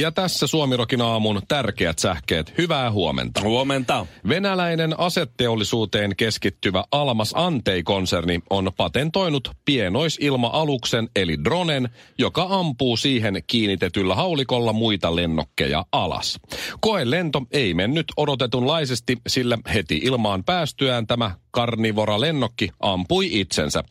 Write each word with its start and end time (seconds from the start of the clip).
Ja 0.00 0.12
tässä 0.12 0.46
Suomirokin 0.46 1.00
aamun 1.00 1.42
tärkeät 1.48 1.98
sähkeet. 1.98 2.54
Hyvää 2.58 2.90
huomenta. 2.90 3.40
Huomenta. 3.40 4.06
Venäläinen 4.28 5.00
asetteollisuuteen 5.00 6.16
keskittyvä 6.16 6.84
Almas 6.92 7.32
Antei-konserni 7.36 8.40
on 8.50 8.72
patentoinut 8.76 9.50
pienoisilma-aluksen 9.64 11.08
eli 11.16 11.44
dronen, 11.44 11.88
joka 12.18 12.46
ampuu 12.50 12.96
siihen 12.96 13.42
kiinnitetyllä 13.46 14.14
haulikolla 14.14 14.72
muita 14.72 15.16
lennokkeja 15.16 15.84
alas. 15.92 16.38
Koelento 16.80 17.42
ei 17.50 17.74
mennyt 17.74 18.06
odotetunlaisesti, 18.16 19.16
sillä 19.26 19.58
heti 19.74 19.96
ilmaan 19.96 20.44
päästyään 20.44 21.06
tämä 21.06 21.30
karnivora-lennokki 21.54 22.70
ampui 22.80 23.40
itsensä. 23.40 23.84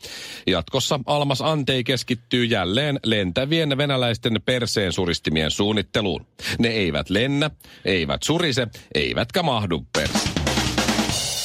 Jatkossa 0.47 0.99
Almas 1.05 1.41
Antei 1.41 1.83
keskittyy 1.83 2.45
jälleen 2.45 2.99
lentävien 3.03 3.77
venäläisten 3.77 4.41
perseen 4.45 4.93
suristimien 4.93 5.51
suunnitteluun. 5.51 6.25
Ne 6.59 6.67
eivät 6.67 7.09
lennä, 7.09 7.49
eivät 7.85 8.23
surise, 8.23 8.67
eivätkä 8.95 9.43
mahdu 9.43 9.87
perseen. 9.93 10.32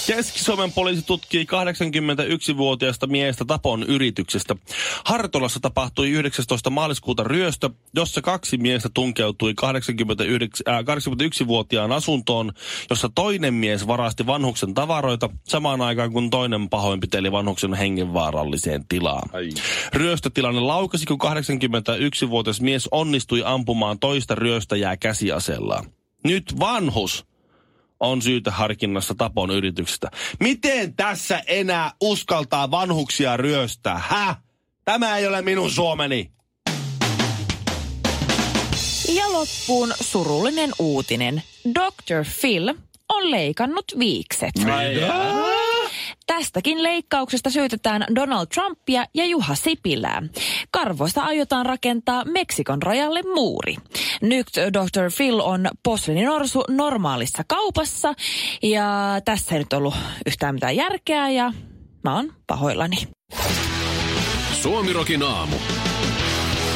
Keski-Suomen 0.09 0.73
poliisi 0.73 1.03
tutkii 1.07 1.45
81-vuotiaasta 1.45 3.07
miestä 3.07 3.45
tapon 3.45 3.83
yrityksestä. 3.83 4.57
Hartolassa 5.05 5.61
tapahtui 5.61 6.11
19. 6.11 6.71
maaliskuuta 6.71 7.25
ryöstö, 7.25 7.71
jossa 7.95 8.23
kaksi 8.23 8.57
miestä 8.57 8.89
tunkeutui 8.95 9.55
89, 9.55 10.75
äh, 10.75 10.81
81-vuotiaan 10.81 11.93
asuntoon, 11.93 12.53
jossa 12.91 13.09
toinen 13.15 13.55
mies 13.55 13.87
varasti 13.87 14.27
vanhuksen 14.27 14.75
tavaroita 14.75 15.31
samaan 15.45 15.81
aikaan 15.81 16.13
kun 16.13 16.31
toinen 16.31 16.69
pahoinpiteli 16.69 17.33
vanhuksen 17.33 17.75
hengenvaaralliseen 17.75 18.85
tilaan. 18.89 19.31
Ai. 19.33 19.49
Ryöstötilanne 19.95 20.61
laukasi, 20.61 21.07
kun 21.07 21.19
81-vuotias 21.25 22.61
mies 22.61 22.89
onnistui 22.91 23.43
ampumaan 23.45 23.99
toista 23.99 24.35
ryöstäjää 24.35 24.97
käsiasellaan. 24.97 25.85
Nyt 26.25 26.45
vanhus 26.61 27.28
on 28.01 28.23
syytä 28.23 28.51
harkinnassa 28.51 29.15
tapon 29.15 29.51
yrityksestä. 29.51 30.11
Miten 30.41 30.95
tässä 30.95 31.43
enää 31.47 31.93
uskaltaa 32.01 32.71
vanhuksia 32.71 33.37
ryöstää? 33.37 33.99
Hä? 33.99 34.37
Tämä 34.85 35.17
ei 35.17 35.27
ole 35.27 35.43
minun 35.43 35.71
Suomeni. 35.71 36.31
Ja 39.15 39.33
loppuun 39.33 39.95
surullinen 40.01 40.71
uutinen. 40.79 41.43
Dr. 41.75 42.25
Phil 42.41 42.75
on 43.09 43.31
leikannut 43.31 43.85
viikset. 43.99 44.53
Tästäkin 46.27 46.83
leikkauksesta 46.83 47.51
syytetään 47.51 48.05
Donald 48.15 48.47
Trumpia 48.47 49.05
ja 49.15 49.27
Juha 49.27 49.55
Sipilää. 49.55 50.23
Karvoista 50.71 51.23
aiotaan 51.23 51.67
rakentaa 51.67 52.25
Meksikon 52.25 52.83
rajalle 52.83 53.23
muuri. 53.35 53.77
Nyt 54.23 54.47
Dr. 54.57 55.13
Phil 55.17 55.41
on 55.41 55.69
posliininorsu 55.83 56.65
normaalissa 56.69 57.43
kaupassa 57.49 58.15
ja 58.63 58.87
tässä 59.25 59.55
ei 59.55 59.59
nyt 59.59 59.73
ollut 59.73 59.95
yhtään 60.27 60.55
mitään 60.55 60.77
järkeä 60.77 61.31
ja 61.31 61.53
mä 62.05 62.17
oon 62.17 62.33
pahoillani. 62.47 62.97
Suomirokin 64.63 65.23
aamu. 65.23 65.57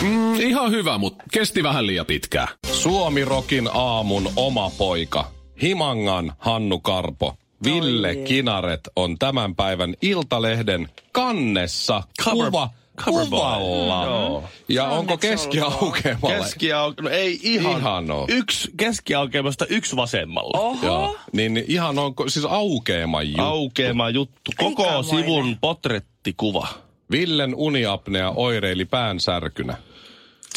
Mm, 0.02 0.34
ihan 0.34 0.70
hyvä, 0.70 0.98
mutta 0.98 1.24
kesti 1.32 1.62
vähän 1.62 1.86
liian 1.86 2.06
pitkään. 2.06 2.48
Suomirokin 2.72 3.68
aamun 3.74 4.32
oma 4.36 4.70
poika. 4.78 5.30
Himangan 5.62 6.32
Hannu 6.38 6.80
Karpo. 6.80 7.34
Ville 7.64 8.16
Kinaret 8.16 8.80
on 8.96 9.18
tämän 9.18 9.54
päivän 9.54 9.94
Iltalehden 10.02 10.88
kannessa. 11.12 12.02
Cover- 12.22 12.44
Kuva. 12.44 12.68
Kuvalla. 13.04 14.04
Joo. 14.04 14.44
Ja 14.68 14.84
onko 14.84 14.98
Onneksi 15.12 15.28
keski 15.28 15.60
olkoon. 15.60 15.84
aukeamalla? 15.84 16.94
No 17.02 17.10
ei 17.10 17.40
ihan. 17.42 17.78
Ihan 17.80 18.10
oo. 18.10 18.26
Yksi 18.28 18.70
keskiaukeamasta, 18.76 19.66
yksi 19.66 19.96
vasemmalla. 19.96 20.58
Oho. 20.60 20.86
Joo. 20.86 21.16
Niin, 21.32 21.54
niin 21.54 21.66
ihan 21.68 21.98
on 21.98 22.14
siis 22.28 22.44
aukeama 22.44 23.22
juttu. 23.22 23.42
Aukeama 23.42 24.10
juttu. 24.10 24.50
Koko 24.56 24.82
Aikamoinen. 24.82 25.24
sivun 25.24 25.56
potrettikuva. 25.60 26.68
Villen 27.10 27.54
uniapnea 27.54 28.30
oireili 28.30 28.84
päänsärkynä. 28.84 29.76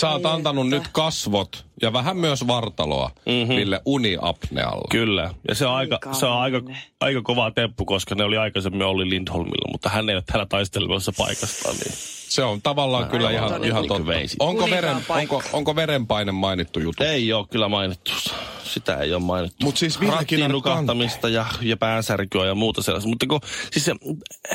Sä 0.01 0.09
oot 0.09 0.25
Ai 0.25 0.33
antanut 0.33 0.65
että. 0.65 0.75
nyt 0.75 0.87
kasvot 0.91 1.65
ja 1.81 1.93
vähän 1.93 2.17
myös 2.17 2.47
vartaloa 2.47 3.11
mm-hmm. 3.25 3.55
Ville 3.55 3.81
uniapnealla. 3.85 4.87
Kyllä. 4.91 5.33
Ja 5.47 5.55
se 5.55 5.65
on, 5.65 5.75
aika, 5.75 5.99
se 6.11 6.25
on 6.25 6.37
aika, 6.37 6.61
aika 6.99 7.21
kova 7.21 7.51
temppu, 7.51 7.85
koska 7.85 8.15
ne 8.15 8.23
oli 8.23 8.37
aikaisemmin 8.37 8.81
Olli 8.81 9.09
Lindholmilla, 9.09 9.71
mutta 9.71 9.89
hän 9.89 10.09
ei 10.09 10.15
ole 10.15 10.23
täällä 10.25 10.45
taistelemassa 10.45 11.11
paikastaan. 11.17 11.75
Niin. 11.75 11.93
Se 12.29 12.43
on 12.43 12.61
tavallaan 12.61 13.09
kyllä 13.09 13.31
ihan, 13.31 13.63
ihan 13.63 13.81
niin 13.81 13.87
totta. 13.87 14.07
veisi. 14.07 14.35
Onko, 14.39 14.69
veren, 14.69 14.97
onko, 15.09 15.43
onko 15.53 15.75
verenpaine 15.75 16.31
mainittu 16.31 16.79
jutu? 16.79 17.03
Ei 17.03 17.33
ole 17.33 17.47
kyllä 17.47 17.69
mainittu. 17.69 18.11
Sitä 18.63 18.95
ei 18.95 19.13
ole 19.13 19.23
mainittu. 19.23 19.65
Mut 19.65 19.77
siis 19.77 20.01
Rattiin 20.01 20.51
nukahtamista 20.51 21.29
ja, 21.29 21.45
ja 21.61 21.77
päänsärkyä 21.77 22.45
ja 22.45 22.55
muuta 22.55 22.81
sellaista. 22.81 23.09
Mutta 23.09 23.27
kun, 23.27 23.39
siis 23.71 23.85
se, 23.85 23.93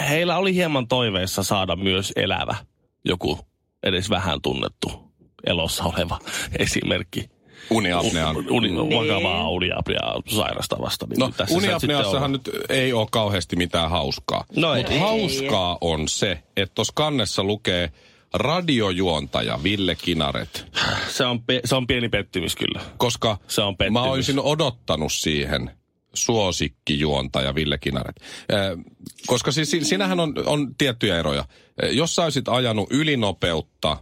heillä 0.08 0.36
oli 0.36 0.54
hieman 0.54 0.88
toiveissa 0.88 1.42
saada 1.42 1.76
myös 1.76 2.12
elävä 2.16 2.56
joku 3.04 3.38
edes 3.82 4.10
vähän 4.10 4.42
tunnettu 4.42 5.09
elossa 5.46 5.84
oleva 5.84 6.18
esimerkki. 6.58 7.30
Uniapnean. 7.70 8.36
Uni, 8.50 8.68
Niin. 8.70 8.76
vakavaa 9.10 9.50
uniapneaa 9.50 10.20
sairastavasta. 10.28 11.06
Niin 11.06 11.18
No 11.18 11.30
tässä 11.36 11.56
uniapneassahan 11.56 12.32
nyt 12.32 12.50
ei 12.68 12.92
ole 12.92 13.06
kauheasti 13.10 13.56
mitään 13.56 13.90
hauskaa. 13.90 14.44
No 14.56 14.74
Mutta 14.76 14.92
ei. 14.92 14.98
hauskaa 14.98 15.78
on 15.80 16.08
se, 16.08 16.42
että 16.56 16.74
tuossa 16.74 16.92
kannessa 16.96 17.44
lukee 17.44 17.92
radiojuontaja 18.34 19.62
Ville 19.62 19.94
Kinaret. 19.94 20.66
Se 21.08 21.24
on, 21.24 21.42
pe- 21.42 21.60
se 21.64 21.74
on 21.74 21.86
pieni 21.86 22.08
pettymys 22.08 22.56
kyllä. 22.56 22.80
Koska 22.96 23.38
Se 23.48 23.62
on 23.62 23.76
pettymys. 23.76 23.92
mä 23.92 24.02
olisin 24.02 24.40
odottanut 24.40 25.12
siihen 25.12 25.70
suosikkijuontaja 26.14 27.54
Ville 27.54 27.78
Kinaret. 27.78 28.16
Eh, 28.48 28.84
koska 29.26 29.52
siis 29.52 29.70
si- 29.70 29.84
siinähän 29.84 30.20
on, 30.20 30.34
on 30.46 30.74
tiettyjä 30.78 31.18
eroja. 31.18 31.44
Eh, 31.82 31.90
jos 31.92 32.14
sä 32.14 32.22
olisit 32.24 32.48
ajanut 32.48 32.88
ylinopeutta 32.92 33.96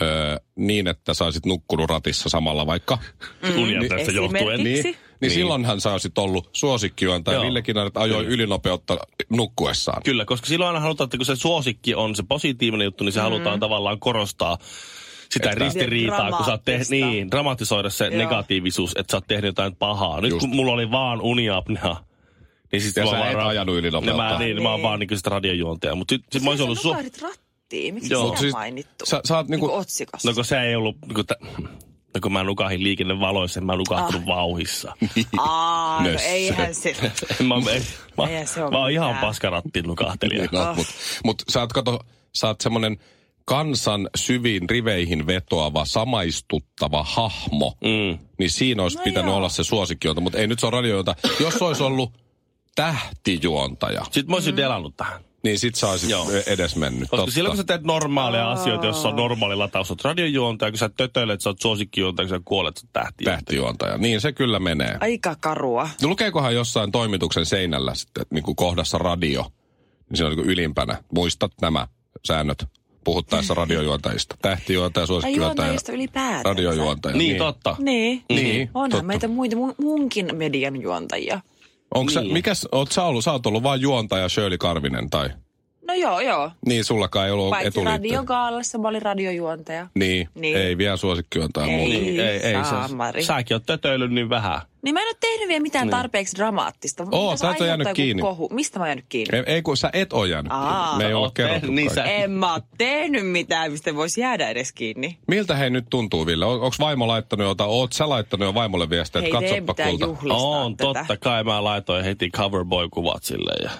eh, 0.00 0.40
niin, 0.56 0.88
että 0.88 1.14
sä 1.14 1.24
olisit 1.24 1.46
nukkunut 1.46 1.90
ratissa 1.90 2.28
samalla 2.28 2.66
vaikka, 2.66 2.98
Uniapneasta 3.56 4.12
johtuen. 4.12 4.42
Esimerkiksi. 4.60 4.82
niin, 4.82 4.96
niin 5.20 5.30
silloinhan 5.30 5.80
sä 5.80 5.92
olisit 5.92 6.18
ollut 6.18 6.50
suosikkijuontaja. 6.52 7.34
Joo. 7.36 7.44
Ville 7.44 7.62
Kinaret 7.62 7.96
ajoi 7.96 8.24
ylinopeutta 8.24 8.98
nukkuessaan. 9.30 10.02
Kyllä, 10.02 10.24
koska 10.24 10.46
silloin 10.46 10.68
aina 10.68 10.80
halutaan, 10.80 11.06
että 11.06 11.16
kun 11.16 11.26
se 11.26 11.36
suosikki 11.36 11.94
on 11.94 12.14
se 12.14 12.22
positiivinen 12.28 12.84
juttu, 12.84 13.04
niin 13.04 13.12
se 13.12 13.20
mm. 13.20 13.24
halutaan 13.24 13.60
tavallaan 13.60 14.00
korostaa 14.00 14.58
sitä 15.30 15.50
Että- 15.50 15.64
ristiriitaa, 15.64 16.32
kun 16.32 16.44
sä 16.44 16.50
oot 16.50 16.64
tehnyt, 16.64 16.88
niin, 16.88 17.30
dramatisoida 17.30 17.90
se 17.90 18.04
Joo. 18.06 18.18
negatiivisuus, 18.18 18.92
että 18.96 19.10
sä 19.10 19.16
oot 19.16 19.26
tehnyt 19.26 19.44
jotain 19.48 19.76
pahaa. 19.76 20.20
Nyt 20.20 20.30
Just. 20.30 20.40
kun 20.46 20.56
mulla 20.56 20.72
oli 20.72 20.90
vaan 20.90 21.20
uniapnea, 21.20 21.96
niin 22.72 22.82
siis 22.82 22.96
Ja 22.96 23.04
mä 23.04 23.10
sä 23.10 23.16
vaan 23.16 23.30
et 23.30 23.36
ra- 23.36 23.40
ajanut 23.46 23.76
ylinopeutta. 23.76 24.22
No 24.22 24.30
mä, 24.32 24.38
niin, 24.38 24.62
mä 24.62 24.70
oon 24.70 24.82
vaan 24.82 25.00
niin 25.00 25.16
sitä 25.16 25.30
radiojuontaja. 25.30 25.94
Mutta 25.94 26.14
sit, 26.14 26.22
sit 26.32 26.42
mä 26.42 26.50
olisin 26.50 26.64
ollut 26.64 26.78
su- 26.78 27.38
rattiin. 27.74 27.94
Miksi 27.94 28.12
Joo. 28.12 28.30
on 28.30 28.36
siis 28.38 28.52
mainittu? 28.52 29.06
sä- 29.06 29.20
sä 29.24 29.36
oot 29.36 29.48
niinku- 29.48 29.66
niinku 29.66 29.80
otsikossa. 29.80 30.28
No 30.28 30.34
kun 30.34 30.44
se 30.44 30.60
ei 30.60 30.74
ollut, 30.74 30.96
niin 31.06 31.14
kun, 31.14 31.26
tä- 31.26 31.36
no 32.14 32.20
kun 32.22 32.32
mä 32.32 32.44
nukahin 32.44 32.82
liikennevaloissa, 32.82 33.60
en 33.60 33.66
mä 33.66 33.76
nukahtunut 33.76 34.22
ah. 34.22 34.36
vauhissa. 34.36 34.92
Aa, 35.38 36.02
no 36.02 36.10
eihän 36.26 36.74
se. 36.74 36.96
mä, 37.48 37.54
ei, 37.72 37.82
mä, 38.18 38.28
Eihän 38.28 38.46
se 38.46 38.60
mä 38.60 38.78
oon 38.78 38.90
ihan 38.90 39.16
paskarattiin 39.16 39.84
nukahtelija. 39.86 40.40
Niin, 40.40 40.50
no, 40.52 40.74
mut, 40.74 40.86
mut 41.24 41.42
sä 41.48 41.60
oot, 41.60 41.72
kato, 41.72 42.00
sä 42.34 42.46
oot 42.46 42.60
semmonen 42.60 42.96
kansan 43.44 44.08
syviin 44.16 44.70
riveihin 44.70 45.26
vetoava, 45.26 45.84
samaistuttava 45.84 47.02
hahmo. 47.02 47.74
Mm. 47.80 48.18
Niin 48.38 48.50
siinä 48.50 48.82
olisi 48.82 48.98
No 48.98 49.04
pitänyt 49.04 49.28
joo. 49.28 49.36
olla 49.36 49.48
se 49.48 49.64
suosikkijuonta, 49.64 50.20
mutta 50.20 50.38
ei 50.38 50.46
nyt 50.46 50.60
se 50.60 50.66
ole 50.66 50.70
radiojuonta. 50.72 51.14
Jos 51.40 51.62
olisi 51.62 51.82
ollut 51.82 52.12
tähtijuontaja, 52.74 54.04
Sitten 54.04 54.26
mä 54.28 54.36
olisin 54.36 54.54
Mm. 54.54 54.56
delannut 54.56 54.96
tähän. 54.96 55.20
Niin 55.44 55.58
sit 55.58 55.74
olisit 55.82 56.10
Joo. 56.10 56.26
edes 56.46 56.76
mennyt. 56.76 57.00
Koska 57.10 57.16
Totta. 57.16 57.32
silloin 57.34 57.50
kun 57.50 57.56
sä 57.56 57.64
teet 57.64 57.82
normaaleja 57.82 58.52
asioita, 58.52 58.86
jos 58.86 59.04
on 59.04 59.16
normaali 59.16 59.56
lataus, 59.56 59.90
oot 59.90 60.04
radiojuontaja, 60.04 60.70
kun 60.70 60.78
sä 60.78 60.90
tötöilet, 60.96 61.40
sä 61.40 61.50
oot 61.50 61.60
suosikkijuontaja, 61.60 62.28
kun 62.28 62.36
sä 62.38 62.42
kuolet, 62.44 62.76
sä 62.76 62.86
oot 62.86 62.92
tähti. 62.92 63.24
Tähtijuontaja. 63.24 63.98
Niin 63.98 64.20
se 64.20 64.32
kyllä 64.32 64.58
menee. 64.58 64.96
Aika 65.00 65.36
karua. 65.40 65.88
No 66.02 66.08
lukeekohan 66.08 66.54
jossain 66.54 66.92
toimituksen 66.92 67.46
seinällä 67.46 67.94
sitten 67.94 68.26
niin 68.30 68.44
kuin 68.44 68.56
kohdassa 68.56 68.98
radio, 68.98 69.42
niin 70.10 70.16
siinä 70.16 70.26
on 70.26 70.30
niin 70.30 70.44
kuin 70.44 70.52
ylimpänä. 70.52 71.02
Muistat 71.14 71.52
nämä 71.62 71.86
säännöt. 72.24 72.64
puhuttaessa 73.04 73.54
radiojuontajista. 73.54 74.36
Tähtijuontaja, 74.42 75.06
suosikkijuontaja, 75.06 75.66
juontajista 75.66 75.92
ylipäätään. 75.92 76.44
radiojuontaja. 76.44 77.16
Niin, 77.16 77.36
totta. 77.36 77.76
Niin. 77.78 78.24
Niin, 78.28 78.70
Onhan 78.74 78.90
totta. 78.90 79.04
meitä 79.06 79.28
muita, 79.28 79.56
mun, 79.56 79.74
munkin 79.80 80.36
median 80.36 80.82
juontajia. 80.82 81.40
Onko 81.94 82.12
sä, 82.12 82.20
Niin. 82.20 82.32
mikäs, 82.32 82.68
oot 82.72 82.92
sä 82.92 83.02
ollut, 83.04 83.24
sä 83.24 83.32
oot 83.32 83.46
ollut 83.46 83.62
vain 83.62 83.80
juontaja 83.80 84.28
Shirley 84.28 84.58
Karvinen 84.58 85.10
tai? 85.10 85.30
No 85.88 85.94
joo, 85.94 86.20
joo. 86.20 86.50
Niin, 86.66 86.84
sullakaan 86.84 87.26
ei 87.26 87.32
ollut 87.32 87.50
Paitsi 87.50 87.68
etuliittoja. 87.68 87.96
radiokaalassa 87.96 88.78
mä 88.78 88.88
olin 88.88 89.02
radiojuontaja. 89.02 89.86
Niin, 89.94 90.28
Niin. 90.34 90.56
ei 90.56 90.78
vielä 90.78 90.96
suosikkijuontaja 90.96 91.66
Ei. 91.66 91.76
muuta. 91.76 91.92
Niin, 91.94 92.20
ei, 92.20 92.36
ei 92.38 92.64
Saamari. 92.64 93.22
se, 93.22 93.26
säkin 93.26 93.54
oot 93.54 93.66
tötöillyt 93.66 94.10
niin 94.12 94.28
vähän. 94.30 94.60
Niin 94.82 94.94
mä 94.94 95.00
en 95.00 95.06
ole 95.08 95.16
tehnyt 95.20 95.48
vielä 95.48 95.62
mitään 95.62 95.90
tarpeeksi 95.90 96.36
dramaattista. 96.36 97.04
Oo, 97.12 97.36
sä 97.36 97.50
et 97.50 97.60
ole 97.60 97.68
jäänyt 97.68 97.88
kiinni. 97.94 98.22
Kohu. 98.22 98.48
Mistä 98.52 98.78
mä 98.78 98.82
oon 98.82 98.88
jäänyt 98.88 99.04
kiinni? 99.08 99.38
Ei, 99.38 99.44
ei 99.46 99.62
kun 99.62 99.76
sä 99.76 99.90
et 99.92 100.12
ole 100.12 100.28
jäänyt. 100.28 100.52
Aa. 100.52 100.98
Me 100.98 101.06
ei 101.06 101.14
Oot 101.14 101.34
kerrottu 101.34 101.60
tehnyt, 101.60 101.74
niin 101.76 101.94
sä- 101.94 102.04
En 102.04 102.30
mä 102.30 102.52
oo 102.54 102.60
tehnyt 102.78 103.26
mitään, 103.28 103.72
mistä 103.72 103.94
voisi 103.94 104.20
jäädä 104.20 104.48
edes 104.48 104.72
kiinni. 104.72 105.18
Miltä 105.28 105.54
hei 105.56 105.70
nyt 105.70 105.84
tuntuu, 105.90 106.26
Ville? 106.26 106.44
On, 106.44 106.54
onko 106.54 106.76
vaimo 106.80 107.08
laittanut 107.08 107.46
jotain? 107.46 107.70
Oot 107.70 107.92
sä 107.92 108.08
laittanut 108.08 108.46
jo 108.46 108.54
vaimolle 108.54 108.90
viestiä, 108.90 109.18
että 109.20 109.32
katsoppa 109.32 109.74
kulta? 109.74 110.04
juhlistaa 110.04 110.36
On, 110.38 110.76
tätä. 110.76 110.92
totta 110.94 111.16
kai 111.16 111.44
mä 111.44 111.64
laitoin 111.64 112.04
heti 112.04 112.30
Coverboy-kuvat 112.30 113.22
silleen. 113.22 113.64
Ja... 113.64 113.70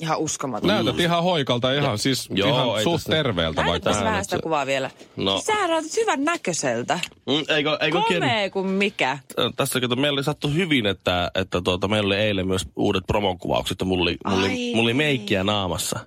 Ihan 0.00 0.18
uskomatonta. 0.18 0.74
Näytät 0.74 1.00
ihan 1.00 1.22
hoikalta, 1.22 1.72
ihan, 1.72 1.98
siis 1.98 2.28
Joo, 2.34 2.48
ihan 2.48 2.82
suht 2.82 2.94
tässä- 2.96 3.12
terveeltä. 3.12 3.56
Vaikka 3.56 3.70
Näytäpäs 3.90 4.04
vähän 4.04 4.24
sitä 4.24 4.38
kuvaa 4.42 4.66
vielä. 4.66 4.90
No. 5.16 5.24
No. 5.24 5.40
Sä 5.40 5.52
näytät 5.68 5.96
hyvän 6.00 6.24
näköiseltä. 6.24 7.00
Mm, 7.26 7.54
eikö, 7.56 7.78
eikö 7.80 8.00
Komea 8.08 8.50
kuin 8.50 8.66
mikä. 8.66 9.18
tässä 9.56 9.80
kato, 9.80 9.96
meillä 9.96 10.16
oli 10.16 10.24
sattu 10.24 10.48
hyvin, 10.48 10.86
että, 10.86 11.30
että 11.34 11.60
tuota, 11.64 11.88
meillä 11.88 12.06
oli 12.06 12.16
eilen 12.16 12.46
myös 12.46 12.62
uudet 12.76 13.02
promokuvaukset 13.06 13.80
ja 13.80 13.86
mulla 13.86 14.02
oli, 14.02 14.16
mulla 14.26 14.38
oli, 14.44 14.48
mulla 14.70 14.82
oli 14.82 14.90
niin. 14.92 14.96
meikkiä 14.96 15.44
naamassa. 15.44 16.00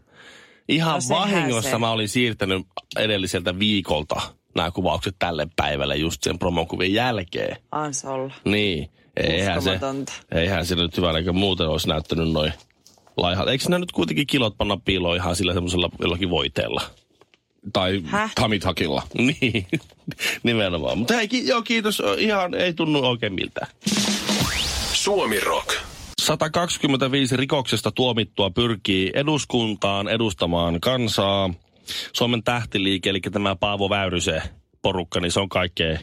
Ihan 0.70 1.02
No 1.10 1.16
vahingossa 1.16 1.70
se. 1.72 1.78
mä 1.78 1.92
olin 1.92 2.10
siirtänyt 2.10 2.68
edelliseltä 3.00 3.60
viikolta 3.60 4.22
nämä 4.56 4.72
kuvaukset 4.72 5.16
tälle 5.20 5.48
päivälle 5.56 5.96
just 5.96 6.24
sen 6.24 6.40
promokuvien 6.40 6.94
jälkeen. 6.94 7.58
Ans 7.72 8.06
olla. 8.06 8.34
Niin, 8.46 8.90
eihän 9.18 9.62
se, 9.62 9.80
eihän 10.32 10.66
se 10.66 10.76
nyt 10.76 10.98
hyvä 10.98 11.12
eikä 11.18 11.32
muuten 11.34 11.68
olisi 11.68 11.88
näyttänyt 11.88 12.32
noin 12.32 12.54
laihat. 13.18 13.48
Eikö 13.48 13.64
nämä 13.70 13.80
nyt 13.80 13.92
kuitenkin 13.92 14.28
kilot 14.28 14.58
panna 14.58 14.78
piiloon 14.78 15.16
ihan 15.18 15.36
sillä 15.36 15.54
semmoisella 15.54 15.90
jollakin 16.00 16.30
voiteella? 16.30 16.82
Tai 17.74 18.02
Häh? 18.06 18.32
Tamithakilla. 18.36 19.04
Niin, 19.18 19.68
nimenomaan. 20.44 20.98
Mutta 20.98 21.14
hei, 21.14 21.28
ki- 21.28 21.48
joo, 21.48 21.62
kiitos. 21.62 22.02
Ihan 22.18 22.54
ei 22.54 22.74
tunnu 22.74 23.06
oikein 23.06 23.34
miltään. 23.34 23.68
Suomi 24.94 25.40
Rock. 25.40 25.74
125 26.22 27.38
rikoksesta 27.38 27.92
tuomittua 27.92 28.50
pyrkii 28.50 29.12
eduskuntaan 29.14 30.08
edustamaan 30.08 30.80
kansaa. 30.82 31.54
Suomen 32.14 32.44
tähtiliike, 32.44 33.10
eli 33.10 33.20
tämä 33.20 33.56
Paavo 33.56 33.90
Väyrysen 33.90 34.42
porukka, 34.82 35.20
niin 35.20 35.32
se 35.32 35.40
on 35.40 35.50
kaikkein... 35.50 36.00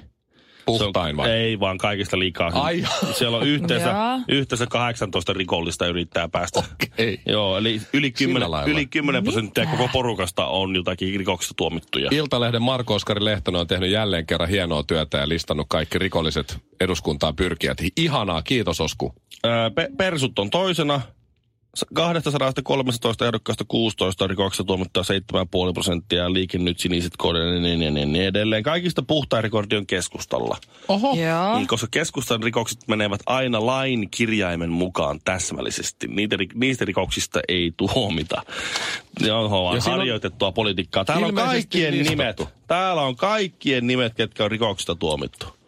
Puhtain 0.66 1.16
vai? 1.16 1.30
Ei, 1.30 1.60
vaan 1.60 1.78
kaikista 1.78 2.18
liikaa. 2.18 2.50
Ai. 2.54 2.84
Siellä 3.12 3.36
on 3.36 3.46
yhteensä, 3.46 3.94
yhteensä 4.28 4.66
18 4.66 5.32
rikollista 5.32 5.86
yrittää 5.86 6.28
päästä. 6.28 6.62
Ei. 6.98 7.20
Joo, 7.26 7.58
eli 7.58 7.80
yli 7.92 8.10
10, 8.10 8.50
lailla. 8.50 8.70
yli 8.70 8.86
10 8.86 9.22
prosenttia 9.22 9.66
koko 9.66 9.88
porukasta 9.92 10.46
on 10.46 10.76
jotakin 10.76 11.18
rikoksista 11.18 11.54
tuomittuja. 11.56 12.08
Iltalehden 12.12 12.62
Marko 12.62 12.94
Oskari 12.94 13.24
Lehtonen 13.24 13.60
on 13.60 13.66
tehnyt 13.66 13.90
jälleen 13.90 14.26
kerran 14.26 14.48
hienoa 14.48 14.82
työtä 14.82 15.18
ja 15.18 15.28
listannut 15.28 15.66
kaikki 15.70 15.98
rikolliset 15.98 16.58
eduskuntaan 16.80 17.36
pyrkijät. 17.36 17.78
Ihanaa, 17.96 18.42
kiitos 18.42 18.80
Osku. 18.80 19.14
Öö, 19.46 19.70
pe- 19.70 19.88
persut 19.96 20.38
on 20.38 20.50
toisena. 20.50 21.00
S- 21.76 21.86
213 21.94 23.26
ehdokkaasta 23.26 23.64
16 23.69 24.26
rikoksesta 24.26 24.64
tuomittua 24.64 25.02
7,5 25.02 25.72
prosenttia, 25.74 26.32
liike 26.32 26.58
nyt 26.58 26.78
siniset 26.78 27.12
koodet 27.19 27.42
ja 27.42 27.60
niin, 27.60 27.78
niin, 27.80 27.94
niin, 27.94 28.12
niin 28.12 28.24
edelleen. 28.24 28.62
Kaikista 28.62 29.02
puhtain 29.02 29.44
rekordi 29.44 29.76
on 29.76 29.86
keskustalla. 29.86 30.56
Oho. 30.88 31.14
Joo. 31.14 31.56
Niin, 31.56 31.66
koska 31.66 31.86
keskustan 31.90 32.42
rikokset 32.42 32.78
menevät 32.88 33.20
aina 33.26 33.66
lain 33.66 34.10
kirjaimen 34.10 34.70
mukaan 34.70 35.20
täsmällisesti. 35.24 36.08
Niitä, 36.08 36.36
niistä 36.54 36.84
rikoksista 36.84 37.40
ei 37.48 37.72
tuomita. 37.76 38.42
Ne 39.20 39.32
on 39.32 39.50
vaan 39.50 39.74
Ja 39.74 39.80
siinä 39.80 39.94
on 39.94 39.98
harjoitettua 39.98 40.52
politiikkaa. 40.52 41.04
Täällä 41.04 41.26
on 41.26 41.34
kaikkien 41.34 42.04
nimet. 42.04 42.42
Täällä 42.66 43.02
on 43.02 43.16
kaikkien 43.16 43.86
nimet, 43.86 44.14
ketkä 44.14 44.44
on 44.44 44.50
rikoksista 44.50 44.94
tuomittu. 44.94 45.61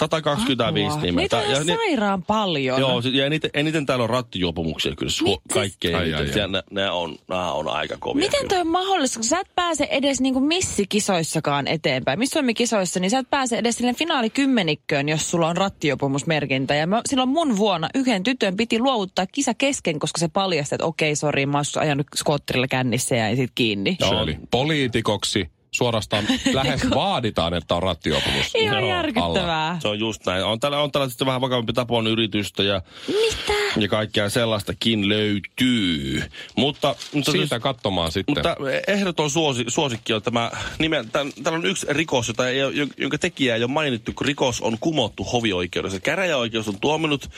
125 0.00 0.88
Apua. 0.92 1.02
nimeä. 1.02 1.22
Niitä 1.22 1.36
on 1.36 1.42
Ja 1.44 1.50
ihan 1.50 1.66
ni- 1.66 1.74
sairaan 1.76 2.22
paljon. 2.22 2.80
Joo, 2.80 3.02
ja 3.12 3.26
eniten, 3.26 3.50
eniten 3.54 3.86
täällä 3.86 4.02
on 4.02 4.10
rattijuopumuksia 4.10 4.94
kyllä. 4.96 5.10
Su- 5.10 5.24
Mit- 5.28 5.40
kaikkein 5.52 5.96
Ai, 5.96 6.02
eniten. 6.12 6.26
ai, 6.32 6.38
Ja 6.38 6.44
ai. 6.44 6.50
ne, 6.50 6.62
ne, 6.70 6.90
on, 6.90 7.16
nämä 7.28 7.52
on 7.52 7.68
aika 7.68 7.96
kovia. 8.00 8.20
Miten 8.24 8.40
kyllä. 8.40 8.48
toi 8.48 8.60
on 8.60 8.66
mahdollista, 8.66 9.18
kun 9.18 9.24
sä 9.24 9.40
et 9.40 9.48
pääse 9.54 9.88
edes 9.90 10.20
niinku 10.20 10.40
missikisoissakaan 10.40 11.66
eteenpäin? 11.66 12.18
Missä 12.18 12.32
Suomi-kisoissa, 12.32 13.00
niin 13.00 13.10
sä 13.10 13.18
et 13.18 13.30
pääse 13.30 13.58
edes 13.58 13.76
sille 13.76 13.94
finaalikymmenikköön, 13.94 15.08
jos 15.08 15.30
sulla 15.30 15.48
on 15.48 15.56
rattiopumusmerkintä. 15.56 16.74
Ja 16.74 16.86
mä, 16.86 17.00
silloin 17.08 17.28
mun 17.28 17.56
vuonna 17.56 17.88
yhden 17.94 18.22
tytön 18.22 18.56
piti 18.56 18.78
luovuttaa 18.78 19.26
kisa 19.26 19.54
kesken, 19.54 19.98
koska 19.98 20.18
se 20.18 20.28
paljasti, 20.28 20.74
että 20.74 20.84
okei, 20.86 21.16
sori, 21.16 21.46
mä 21.46 21.58
oon 21.58 21.64
ajanut 21.82 22.06
skootterilla 22.16 22.68
kännissä 22.68 23.14
ja 23.14 23.20
jäin 23.20 23.36
sit 23.36 23.50
kiinni. 23.54 23.96
Shirley, 24.06 24.34
poliitikoksi 24.50 25.50
suorastaan 25.78 26.24
lähes 26.52 26.90
vaaditaan, 26.90 27.54
että 27.54 27.74
on 27.74 27.82
rattiopumus. 27.82 28.50
Ihan 28.54 28.78
Joo, 28.78 28.88
järkyttävää. 28.88 29.78
Se 29.82 29.88
on 29.88 29.98
just 29.98 30.26
näin. 30.26 30.44
On 30.44 30.60
täällä, 30.60 30.78
on 30.78 30.92
täällä 30.92 31.08
sitten 31.08 31.26
vähän 31.26 31.40
vakavampi 31.40 31.72
tapon 31.72 32.06
yritystä 32.06 32.62
ja, 32.62 32.82
Mitä? 33.08 33.52
ja 33.76 33.88
kaikkea 33.88 34.30
sellaistakin 34.30 35.08
löytyy. 35.08 36.22
Mutta, 36.56 36.96
mutta, 37.12 37.32
Siitä 37.32 37.60
katsomaan 37.60 38.12
sitten. 38.12 38.34
mutta 38.34 38.56
ehdoton 38.86 39.30
suosi, 39.30 39.64
suosikki 39.68 40.12
on 40.12 40.22
tämä, 40.22 40.50
nime, 40.78 41.04
tämän, 41.12 41.32
täällä 41.42 41.58
on 41.58 41.66
yksi 41.66 41.86
rikos, 41.90 42.28
jota 42.28 42.48
ei, 42.48 42.58
jonka 42.96 43.18
tekijä 43.18 43.56
ei 43.56 43.62
ole 43.62 43.70
mainittu, 43.70 44.12
kun 44.12 44.26
rikos 44.26 44.60
on 44.60 44.76
kumottu 44.80 45.24
hovioikeudessa. 45.24 46.00
Käräjäoikeus 46.00 46.68
on 46.68 46.80
tuominut 46.80 47.30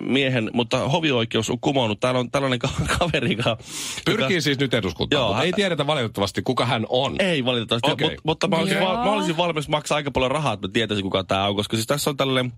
miehen, 0.00 0.50
mutta 0.52 0.88
hovioikeus 0.88 1.50
on 1.50 1.60
kumonnut. 1.60 2.00
Täällä 2.00 2.20
on 2.20 2.30
tällainen 2.30 2.58
ka- 2.58 2.68
kaveri, 2.98 3.36
joka... 3.36 3.56
Pyrkii 4.04 4.24
joka- 4.36 4.40
siis 4.40 4.58
nyt 4.58 4.74
eduskuntaan, 4.74 5.20
Joo, 5.20 5.26
mutta 5.28 5.36
hän- 5.36 5.46
ei 5.46 5.52
tiedetä 5.52 5.86
valitettavasti, 5.86 6.42
kuka 6.42 6.66
hän 6.66 6.86
on. 6.88 7.16
Ei 7.18 7.44
valitettavasti, 7.44 7.90
okay. 7.92 8.08
Mut, 8.08 8.24
mutta 8.24 8.48
mä 8.48 8.56
olisin, 8.56 8.80
val, 8.80 8.96
mä 8.96 9.12
olisin 9.12 9.36
valmis 9.36 9.68
maksaa 9.68 9.96
aika 9.96 10.10
paljon 10.10 10.30
rahaa, 10.30 10.52
että 10.52 10.68
mä 10.68 10.72
tietäisin 10.72 11.02
kuka 11.02 11.24
tämä 11.24 11.46
on, 11.46 11.56
koska 11.56 11.76
siis 11.76 11.86
tässä 11.86 12.10
on 12.10 12.16
tällainen 12.16 12.52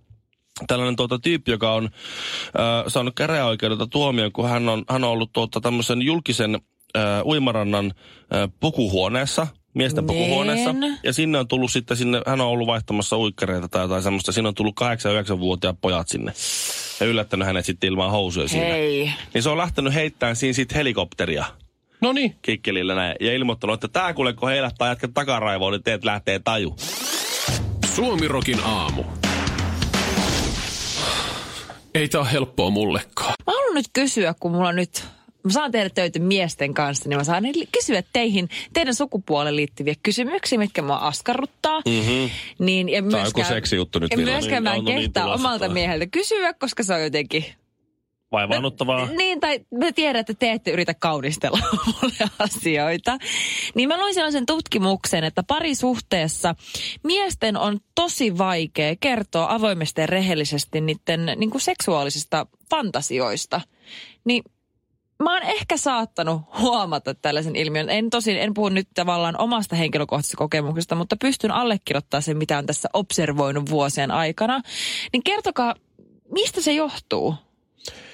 tällainen 0.66 0.96
tuota, 0.96 1.18
tyyppi, 1.18 1.50
joka 1.50 1.72
on 1.72 1.84
äh, 1.84 1.90
saanut 2.88 3.14
käräjäoikeudelta 3.14 3.86
tuomion, 3.86 4.32
kun 4.32 4.48
hän 4.48 4.68
on, 4.68 4.84
hän 4.88 5.04
on 5.04 5.10
ollut 5.10 5.32
tuota, 5.32 5.60
tämmöisen 5.60 6.02
julkisen 6.02 6.54
äh, 6.96 7.26
uimarannan 7.26 7.86
äh, 7.86 8.48
pukuhuoneessa, 8.60 9.46
miesten 9.74 10.06
Niin. 10.06 10.18
pukuhuoneessa. 10.18 10.74
Ja 11.02 11.12
sinne 11.12 11.38
on 11.38 11.48
tullut 11.48 11.72
sitten, 11.72 11.96
sinne, 11.96 12.22
hän 12.26 12.40
on 12.40 12.46
ollut 12.46 12.66
vaihtamassa 12.66 13.18
uikkareita 13.18 13.68
tai 13.68 13.82
jotain 13.82 14.02
semmoista. 14.02 14.32
Siinä 14.32 14.48
on 14.48 14.54
tullut 14.54 14.80
8-9-vuotiaat 14.80 15.76
pojat 15.80 16.08
sinne. 16.08 16.32
Ja 17.00 17.06
yllättänyt 17.06 17.46
hänet 17.46 17.64
sitten 17.66 17.88
ilman 17.88 18.10
housuja 18.10 18.48
siinä. 18.48 18.66
Hei. 18.66 19.12
Niin 19.34 19.42
se 19.42 19.48
on 19.48 19.58
lähtenyt 19.58 19.94
heittämään 19.94 20.36
siinä 20.36 20.52
sitten 20.52 20.76
helikopteria 20.76 21.44
No 22.00 22.12
niin. 22.12 22.36
kikkelillä 22.42 22.94
näin. 22.94 23.16
Ja 23.20 23.34
ilmoittanut, 23.34 23.74
että 23.84 23.88
tää 24.00 24.14
kuule, 24.14 24.32
kun 24.32 24.48
heilähtää 24.48 24.88
jätkä 24.88 25.08
takaraivoon, 25.08 25.72
niin 25.72 25.82
teet 25.82 26.04
lähtee 26.04 26.38
taju. 26.38 26.76
Suomi 27.94 28.28
Rockin 28.28 28.60
aamu. 28.64 29.04
Ei 31.94 32.08
tää 32.08 32.20
ole 32.20 32.32
helppoa 32.32 32.70
mullekaan. 32.70 33.34
Mä 33.46 33.52
haluan 33.52 33.74
nyt 33.74 33.86
kysyä, 33.92 34.34
kun 34.40 34.52
mulla 34.52 34.72
nyt... 34.72 35.04
Mä 35.44 35.50
saan 35.52 35.72
tehdä 35.72 35.90
töitä 35.90 36.18
miesten 36.18 36.74
kanssa, 36.74 37.08
niin 37.08 37.18
mä 37.18 37.24
saan 37.24 37.44
kysyä 37.72 38.02
teihin, 38.12 38.48
teidän 38.72 38.94
sukupuoleen 38.94 39.56
liittyviä 39.56 39.94
kysymyksiä, 40.02 40.58
mitkä 40.58 40.82
mua 40.82 40.96
askarruttaa. 40.96 41.80
Mm-hmm. 41.86 42.30
Niin, 42.58 42.88
ja 42.88 43.02
Tää 43.02 43.20
on 43.20 43.26
joku 43.26 43.44
seksijuttu 43.44 43.98
nyt, 43.98 44.10
Ja 44.10 44.16
Ville. 44.16 44.30
myöskään 44.30 44.62
mä 44.62 44.74
en 44.74 44.74
Niin, 44.74 44.84
no 44.84 44.90
niin, 44.90 45.00
kehtaa 45.00 45.24
tulossa 45.24 45.48
omalta 45.48 45.68
mieheltä 45.68 46.06
kysyä, 46.06 46.54
koska 46.54 46.82
se 46.82 46.94
on 46.94 47.02
jotenkin... 47.02 47.44
Vaivaannuttavaa. 48.32 49.06
Niin, 49.06 49.40
tai 49.40 49.60
mä 49.70 49.92
tiedän, 49.92 50.20
että 50.20 50.34
te 50.34 50.52
ette 50.52 50.70
yritä 50.70 50.94
kaunistella 50.94 51.58
mulle 51.86 52.30
asioita. 52.38 53.18
Niin 53.74 53.88
mä 53.88 53.98
luin 53.98 54.14
sellaisen 54.14 54.46
tutkimuksen, 54.46 55.24
että 55.24 55.42
parisuhteessa 55.42 56.54
miesten 57.04 57.56
on 57.56 57.80
tosi 57.94 58.38
vaikea 58.38 58.96
kertoa 59.00 59.54
avoimesti 59.54 60.00
ja 60.00 60.06
rehellisesti 60.06 60.80
niiden 60.80 61.32
niin 61.36 61.50
kuin 61.50 61.62
seksuaalisista 61.62 62.46
fantasioista. 62.70 63.60
Niin 64.24 64.42
mä 65.22 65.32
oon 65.32 65.42
ehkä 65.42 65.76
saattanut 65.76 66.42
huomata 66.58 67.14
tällaisen 67.14 67.56
ilmiön. 67.56 67.90
En 67.90 68.10
tosin, 68.10 68.36
en 68.38 68.54
puhu 68.54 68.68
nyt 68.68 68.88
tavallaan 68.94 69.40
omasta 69.40 69.76
henkilökohtaisesta 69.76 70.36
kokemuksesta, 70.36 70.94
mutta 70.94 71.16
pystyn 71.20 71.50
allekirjoittamaan 71.50 72.22
sen, 72.22 72.36
mitä 72.36 72.58
on 72.58 72.66
tässä 72.66 72.88
observoinut 72.92 73.70
vuosien 73.70 74.10
aikana. 74.10 74.60
Niin 75.12 75.22
kertokaa, 75.24 75.74
mistä 76.32 76.60
se 76.60 76.72
johtuu? 76.72 77.34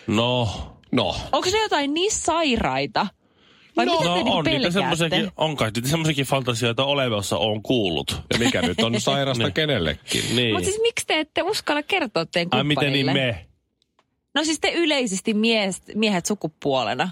No, 0.07 0.49
No, 0.93 1.17
Onko 1.33 1.50
se 1.50 1.62
jotain 1.62 1.95
niin 1.95 2.12
sairaita? 2.12 3.07
Vai 3.77 3.87
no, 3.87 4.00
no 4.05 4.15
on 4.15 4.45
niitä 4.45 4.71
semmoisiakin, 4.71 5.31
on 5.37 5.57
kai 5.57 5.71
niitä 5.75 5.88
semmoisiakin 5.88 6.27
fantasioita 6.27 6.85
olevassa 6.85 7.38
on 7.38 7.62
kuullut. 7.62 8.23
ja 8.33 8.38
mikä 8.38 8.62
nyt 8.62 8.81
on 8.81 9.00
sairasta 9.00 9.45
Niin. 9.49 9.55
kenellekin? 9.55 10.23
Niin. 10.37 10.55
Mutta 10.55 10.65
siis 10.71 10.81
miksi 10.83 11.07
te 11.07 11.21
ette 11.21 11.43
uskalla 11.43 11.83
kertoa 11.83 12.27
teidän 12.27 12.49
Ai 12.59 12.65
miten 12.65 12.93
niin 12.93 13.07
kumppanille? 13.07 13.33
me? 13.33 13.47
No 14.35 14.45
siis 14.45 14.61
te 14.61 14.73
yleisesti 14.73 15.35
mies, 15.35 15.83
miehet 15.95 16.27
sukupuolena. 16.27 17.11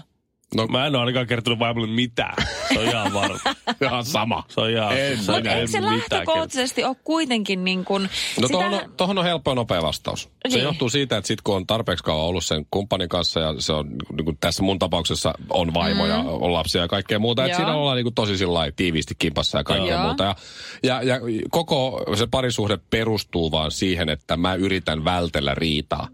No, 0.55 0.67
Mä 0.67 0.87
en 0.87 0.95
ole 0.95 1.01
ainakaan 1.01 1.27
kertonut 1.27 1.59
vaimolle 1.59 1.87
mitään. 1.87 2.33
Se 2.73 2.79
on 2.79 2.85
ihan 2.85 3.13
varma. 3.13 3.39
ihan 3.83 4.05
sama. 4.05 4.43
Se 4.47 4.61
on 4.61 4.69
ihan... 4.69 4.97
En 4.97 5.23
se 5.23 5.31
on 5.31 5.37
Mutta 5.37 5.51
eikö 5.51 5.67
se 5.67 5.81
lähtökohtaisesti 5.81 6.83
ole 6.83 6.95
kuitenkin 7.03 7.63
niin 7.63 7.85
kuin... 7.85 8.09
No 8.41 8.47
tuohon 8.47 8.73
on, 8.73 8.81
tohon 8.97 9.17
on 9.17 9.23
helppo 9.23 9.51
ja 9.51 9.55
nopea 9.55 9.81
vastaus. 9.81 10.21
Se 10.23 10.55
Niin. 10.55 10.63
johtuu 10.63 10.89
siitä, 10.89 11.17
että 11.17 11.27
sit 11.27 11.41
kun 11.41 11.55
on 11.55 11.67
tarpeeksi 11.67 12.03
kauan 12.03 12.25
ollut 12.25 12.45
sen 12.45 12.65
kumppanin 12.71 13.09
kanssa 13.09 13.39
ja 13.39 13.55
se 13.59 13.73
on, 13.73 13.89
niin 14.11 14.25
kuin 14.25 14.37
tässä 14.39 14.63
mun 14.63 14.79
tapauksessa 14.79 15.33
on 15.49 15.73
vaimo 15.73 16.03
mm. 16.03 16.09
ja 16.09 16.17
on 16.17 16.53
lapsia 16.53 16.81
ja 16.81 16.87
kaikkea 16.87 17.19
muuta, 17.19 17.45
että 17.45 17.57
siinä 17.57 17.75
ollaan 17.75 17.95
niin 17.95 18.05
kuin 18.05 18.15
tosi 18.15 18.37
sillä 18.37 18.53
lailla 18.53 18.73
tiiviisti 18.75 19.15
kimpassa 19.19 19.57
ja 19.57 19.63
kaikkea 19.63 19.95
Joo. 19.95 20.03
muuta. 20.03 20.23
Ja, 20.23 20.35
ja, 20.83 21.01
ja 21.03 21.19
koko 21.49 22.05
se 22.15 22.27
parisuhde 22.27 22.77
perustuu 22.89 23.51
vaan 23.51 23.71
siihen, 23.71 24.09
että 24.09 24.37
mä 24.37 24.55
yritän 24.55 25.05
vältellä 25.05 25.55
riitaa. 25.55 26.07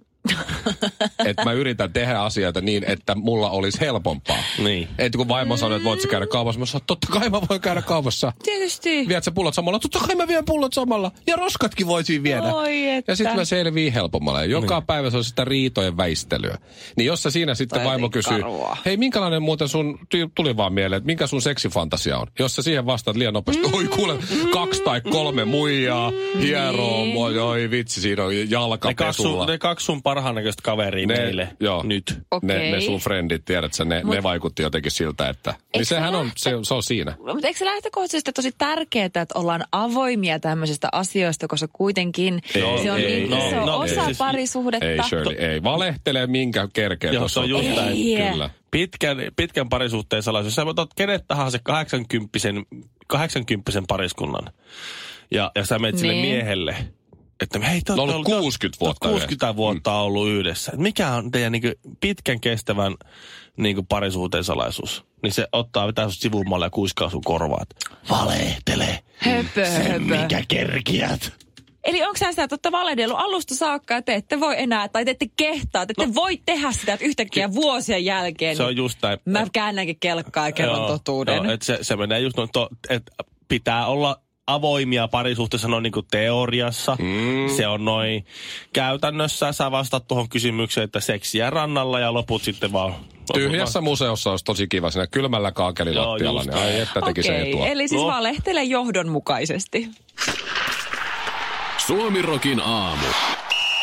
Että 1.26 1.46
mä 1.46 1.52
yritän 1.54 1.94
tehdä 1.94 2.20
asioita 2.20 2.62
niin, 2.62 2.84
että 2.88 3.16
mulla 3.16 3.50
olisi 3.50 3.80
helpompaa. 3.82 4.38
Niin. 4.64 4.88
Että 4.98 5.18
kun 5.18 5.28
vaimo 5.28 5.58
sanoo, 5.58 5.76
että 5.78 5.90
voit 5.90 6.02
sä 6.02 6.08
käydä 6.08 6.28
kaupassa, 6.28 6.60
mä 6.60 6.66
sanon, 6.66 6.82
totta 6.88 7.08
kai 7.12 7.30
mä 7.30 7.42
voin 7.50 7.62
käydä 7.62 7.82
kaupassa. 7.82 8.34
Tietysti. 8.44 9.08
Viet 9.08 9.24
sä 9.24 9.32
pullot 9.32 9.54
samalla? 9.54 9.80
Totta 9.80 10.00
kai 10.00 10.16
mä 10.16 10.28
vien 10.28 10.46
pullot 10.46 10.74
samalla. 10.74 11.12
Ja 11.28 11.36
roskatkin 11.36 11.88
voisin 11.88 12.24
viedä. 12.24 12.42
Oi 12.54 12.90
että. 12.90 13.12
Ja 13.12 13.16
sitten 13.16 13.36
mä 13.36 13.46
selviin 13.46 13.94
helpommalla. 13.94 14.40
Ja 14.40 14.46
joka 14.46 14.76
Niin. 14.80 14.86
päivä 14.86 15.10
se 15.10 15.18
on 15.18 15.24
sitä 15.24 15.46
riitojen 15.46 15.98
väistelyä. 15.98 16.58
Niin 16.98 17.06
jos 17.06 17.24
sä 17.24 17.32
siinä 17.32 17.56
sitten 17.56 17.80
Toi 17.80 17.88
vaimo 17.90 18.10
kysyy, 18.10 18.40
karua. 18.40 18.78
hei 18.86 18.98
minkälainen 18.98 19.42
muuten 19.42 19.68
sun, 19.68 20.00
tuli 20.36 20.58
vaan 20.58 20.74
mieleen, 20.74 20.98
että 20.98 21.06
minkä 21.08 21.28
sun 21.28 21.42
seksifantasia 21.42 22.18
on? 22.18 22.28
Jos 22.40 22.56
sä 22.56 22.62
siihen 22.62 22.86
vastaat 22.86 23.18
liian 23.18 23.34
nopeasti, 23.34 23.64
oi 23.74 23.86
kuule, 23.86 24.18
kaksi 24.54 24.82
tai 24.84 25.02
kolme 25.02 25.46
muijaa, 25.46 26.12
hieroo, 26.42 27.04
Niin. 27.04 27.14
moi, 27.14 27.40
oi 27.40 27.72
vitsi, 27.72 28.02
siinä 28.02 28.24
on 28.24 28.50
jalka 28.50 28.88
Ne 28.88 28.94
kaksi, 28.96 29.22
sun, 29.24 29.48
ne 29.48 29.58
kaksi 29.58 29.86
sun 29.86 30.02
parhaan 30.16 30.36
näköistä 30.36 30.62
kaveria 30.64 31.08
ne, 31.08 31.16
meille 31.16 31.50
joo, 31.60 31.84
nyt. 31.84 32.20
ne, 32.42 32.54
ne 32.54 32.70
Okei. 32.70 32.82
sun 32.82 33.00
frendit, 33.00 33.46
tiedät 33.46 33.74
sä, 33.74 33.86
ne, 33.86 34.02
ne 34.04 34.24
vaikutti 34.24 34.64
jotenkin 34.64 34.92
siltä, 34.92 35.30
että... 35.30 35.54
Niin 35.76 35.86
sehän 35.86 36.16
on, 36.16 36.26
lähtö- 36.26 36.40
se, 36.40 36.52
se 36.64 36.74
on 36.74 36.84
siinä. 36.84 37.16
Mutta 37.34 37.48
eikö 37.48 37.60
se 37.60 37.66
lähtökohtaisesti 37.66 38.32
tosi 38.34 38.52
tärkeää, 38.58 39.06
että 39.06 39.26
ollaan 39.36 39.64
avoimia 39.72 40.40
tämmöisistä 40.40 40.90
asioista, 40.92 41.48
koska 41.48 41.68
kuitenkin 41.74 42.42
Ei, 42.56 42.62
se 42.84 42.92
on 42.92 43.00
ei, 43.00 43.06
niin 43.06 43.30
no, 43.30 43.48
iso 43.48 43.66
no, 43.66 43.78
osa 43.80 43.94
ei. 44.02 44.06
siis- 44.06 44.18
parisuhdetta. 44.18 44.86
Ei 44.86 45.04
Shirley, 45.10 45.36
ei. 45.36 45.64
Valehtelee 45.64 46.28
minkä 46.28 46.68
kerkeä 46.74 47.12
Joo, 47.12 47.22
tuossa 47.22 47.34
se 47.34 47.40
on 47.40 47.50
just. 47.50 47.78
Ei. 47.88 48.18
Kyllä. 48.32 48.50
Pitkän, 48.72 49.18
pitkän 49.36 49.70
parisuhteen 49.70 50.24
salaisuus. 50.24 50.56
Sä 50.56 50.64
otat 50.66 50.90
kenet 50.96 51.24
tahansa 51.28 51.60
80 51.64 52.40
80 53.08 53.72
pariskunnan 53.88 54.54
ja, 55.32 55.52
ja 55.56 55.66
sä 55.66 55.80
menet 55.80 55.98
sille 55.98 56.14
Niin. 56.14 56.26
miehelle, 56.26 56.76
että 57.42 57.60
hei, 57.60 57.82
te 57.82 57.94
olette 57.94 58.16
ollut 58.16 58.28
60 58.28 58.80
vuotta 58.80 59.10
60 59.10 59.56
vuotta 59.56 59.92
Mm. 59.92 59.98
ollut 59.98 60.28
yhdessä. 60.30 60.72
Et 60.74 60.80
Mikä 60.80 61.12
on 61.12 61.32
teidän 61.32 61.52
niinku 61.52 61.68
pitkän 62.00 62.40
kestävän 62.40 62.96
niinku 63.58 63.84
parisuhteen 63.84 64.44
salaisuus? 64.44 65.04
Niin 65.24 65.34
se 65.34 65.48
ottaa 65.52 65.88
vetää 65.88 66.10
sut 66.10 66.20
sivummalle 66.22 66.66
ja 66.66 66.70
kuiskaa 66.70 67.10
sun 67.10 67.22
korvaat. 67.26 67.70
Valehtele. 68.10 69.04
Höpö, 69.18 69.66
höpö. 69.68 70.28
kerkiät. 70.48 71.34
Eli 71.84 72.04
onko 72.04 72.18
sä 72.18 72.30
sitä, 72.30 72.44
että 72.44 72.54
olette 72.54 72.72
valedellut 72.72 73.18
alusta 73.20 73.56
saakka, 73.56 73.98
että 73.98 74.12
te 74.12 74.16
ette 74.16 74.40
voi 74.40 74.56
enää, 74.58 74.88
tai 74.88 75.06
te 75.06 75.12
ette 75.12 75.26
kehtaa, 75.38 75.86
te 75.86 75.94
ette 75.98 76.14
voi 76.16 76.38
tehdä 76.46 76.72
sitä, 76.72 76.94
että 76.94 77.06
yhtäkkiä 77.06 77.54
vuosien 77.54 78.06
jälkeen 78.06 78.58
Se 78.58 78.64
on 78.64 78.76
just 78.76 78.98
näin. 79.02 79.20
mä 79.26 79.46
käännänkin 79.54 80.00
kelkkaa 80.00 80.48
ja 80.48 80.52
kerron 80.52 80.78
Joo, 80.78 80.88
totuuden. 80.88 81.36
Joo, 81.44 81.54
et 81.54 81.62
se, 81.62 81.78
se 81.82 81.96
menee 81.96 82.20
just 82.20 82.38
noin, 82.38 82.50
to, 82.54 82.70
että 82.90 83.12
pitää 83.48 83.86
olla 83.88 84.22
avoimia 84.48 85.08
parisuhteessa 85.08 85.68
noin 85.68 85.84
niin 85.84 85.92
kuin 85.94 86.06
teoriassa. 86.12 86.98
Mm. 87.00 87.56
Se 87.58 87.68
on 87.68 87.86
noin 87.86 88.26
käytännössä. 88.74 89.52
Sä 89.52 89.72
vastaat 89.72 90.08
tuohon 90.08 90.30
kysymykseen, 90.30 90.86
että 90.86 91.00
seksiä 91.00 91.50
rannalla 91.50 92.00
ja 92.00 92.14
loput 92.14 92.42
sitten 92.44 92.74
vaan... 92.74 92.96
Tyhjässä 93.34 93.82
museossa 93.82 94.30
olisi 94.30 94.46
tosi 94.46 94.68
kiva 94.68 94.92
siinä 94.92 95.08
kylmällä 95.08 95.52
kaakelilattialla. 95.52 96.44
Joo, 96.44 96.56
Niin, 96.56 96.66
ai 96.66 96.80
että 96.80 97.02
teki 97.02 97.24
se 97.24 97.32
Okei, 97.38 97.52
etua. 97.52 97.68
eli 97.68 97.88
siis 97.88 98.02
No. 98.02 98.08
valehtele 98.08 98.64
johdonmukaisesti. 98.64 99.88
Suomirokin 101.88 102.60
aamu. 102.60 103.06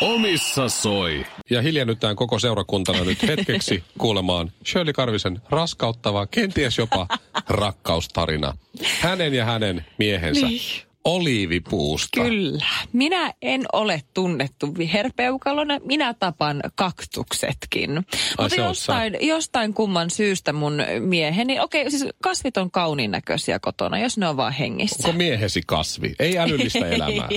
Omissa 0.01 0.69
soi. 0.69 1.25
Ja 1.49 1.61
hiljennytään 1.61 2.15
koko 2.15 2.39
seurakuntana 2.39 3.03
nyt 3.03 3.21
hetkeksi 3.27 3.83
kuulemaan 3.97 4.51
Shirley 4.67 4.93
Karvisen 4.93 5.41
raskauttava, 5.49 6.27
kenties 6.27 6.77
jopa 6.77 7.07
rakkaustarina. 7.51 8.53
Hänen 8.99 9.33
ja 9.33 9.45
hänen 9.45 9.85
miehensä 9.97 10.47
Niin. 10.47 10.61
oliivipuusta. 11.05 12.21
Kyllä. 12.23 12.65
Minä 12.93 13.33
en 13.41 13.61
ole 13.73 14.01
tunnettu 14.13 14.77
viherpeukalona. 14.77 15.79
Minä 15.85 16.13
tapan 16.13 16.61
kaktuksetkin. 16.75 17.91
Mutta 17.93 18.55
se 18.55 18.61
oot 18.61 18.69
jostain, 18.69 19.17
jostain 19.21 19.73
kumman 19.73 20.09
syystä 20.09 20.53
mun 20.53 20.77
mieheni, 20.99 21.59
okei 21.59 21.91
siis 21.91 22.05
kasvit 22.23 22.57
on 22.57 22.71
kauniin 22.71 23.11
näköisiä 23.11 23.59
kotona, 23.59 23.99
jos 23.99 24.17
ne 24.17 24.27
on 24.27 24.37
vaan 24.37 24.53
hengissä. 24.53 25.07
Onko 25.07 25.17
miehesi 25.17 25.61
kasvi? 25.67 26.13
Ei 26.19 26.37
älyllistä 26.39 26.87
elämää. 26.95 27.29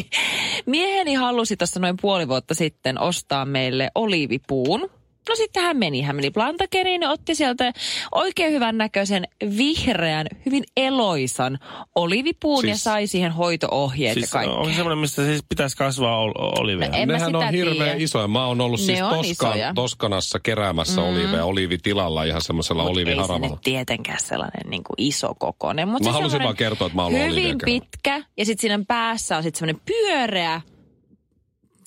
Mieheni 0.67 1.15
halusi 1.15 1.57
tuossa 1.57 1.81
noin 1.81 1.97
puoli 2.01 2.29
vuotta 2.29 2.55
sitten 2.55 3.01
ostaa 3.01 3.45
meille 3.45 3.91
oliivipuun. 3.95 4.91
No 5.29 5.35
sitten 5.37 5.63
hän 5.63 5.77
meni, 5.77 6.03
hän 6.03 6.17
meni 6.17 6.31
Plantakeriin 6.31 7.03
ja 7.03 7.11
otti 7.11 7.35
sieltä 7.35 7.73
oikein 8.13 8.53
hyvän 8.53 8.79
näköisen 8.79 9.29
vihreän, 9.57 10.27
hyvin 10.47 10.65
eloisan 10.77 11.59
oliivipuun 11.95 12.61
siis, 12.61 12.69
ja 12.71 12.75
Siis- 12.75 12.85
sai 12.85 13.07
siihen 13.07 13.33
hoito-ohjeet 13.33 14.15
Siis 14.15 14.27
ja 14.27 14.31
kaikki. 14.33 14.57
on 14.57 14.67
se 14.71 14.75
semmoinen, 14.75 14.99
mistä 14.99 15.25
siis 15.25 15.45
pitäisi 15.49 15.77
kasvaa 15.77 16.19
ol- 16.19 16.33
oliveja. 16.61 16.91
En 16.93 17.09
mä 17.09 17.13
Nehän 17.13 17.37
on 17.37 17.49
hirveän 17.51 17.77
tiedä. 17.77 17.95
isoja. 17.95 18.29
Mä 18.29 18.47
oon 18.47 18.61
ollut 18.61 18.81
Ne 18.81 18.87
siis 18.87 18.99
Toskan, 18.99 19.25
isoja. 19.51 19.73
Toskanassa 19.75 20.41
keräämässä 20.41 21.01
mm. 21.01 21.07
oliiveja 21.07 21.45
oliivitilalla 21.45 22.25
ihan 22.25 22.43
semmoisella 22.43 22.83
Mut 22.83 22.89
ei 22.91 22.93
oliiviharavalla. 22.93 23.47
sinne 23.47 23.59
tietenkään 23.65 24.21
sellainen 24.21 24.71
niin 24.71 24.85
kuin 24.85 24.95
iso 24.99 25.35
kokoinen. 25.39 25.89
Mut 25.89 26.01
Mä 26.03 26.05
se 26.05 26.11
halusin 26.13 26.43
vaan 26.43 26.57
kertoa, 26.57 26.87
että 26.87 26.97
mä 26.97 27.03
oon 27.03 27.13
Hyvin 27.13 27.59
pitkä 27.65 28.23
ja 28.37 28.45
sitten 28.45 28.61
siinä 28.61 28.85
päässä 28.89 29.37
on 29.37 29.43
sitten 29.43 29.59
semmoinen 29.59 29.83
pyöreä 29.87 30.61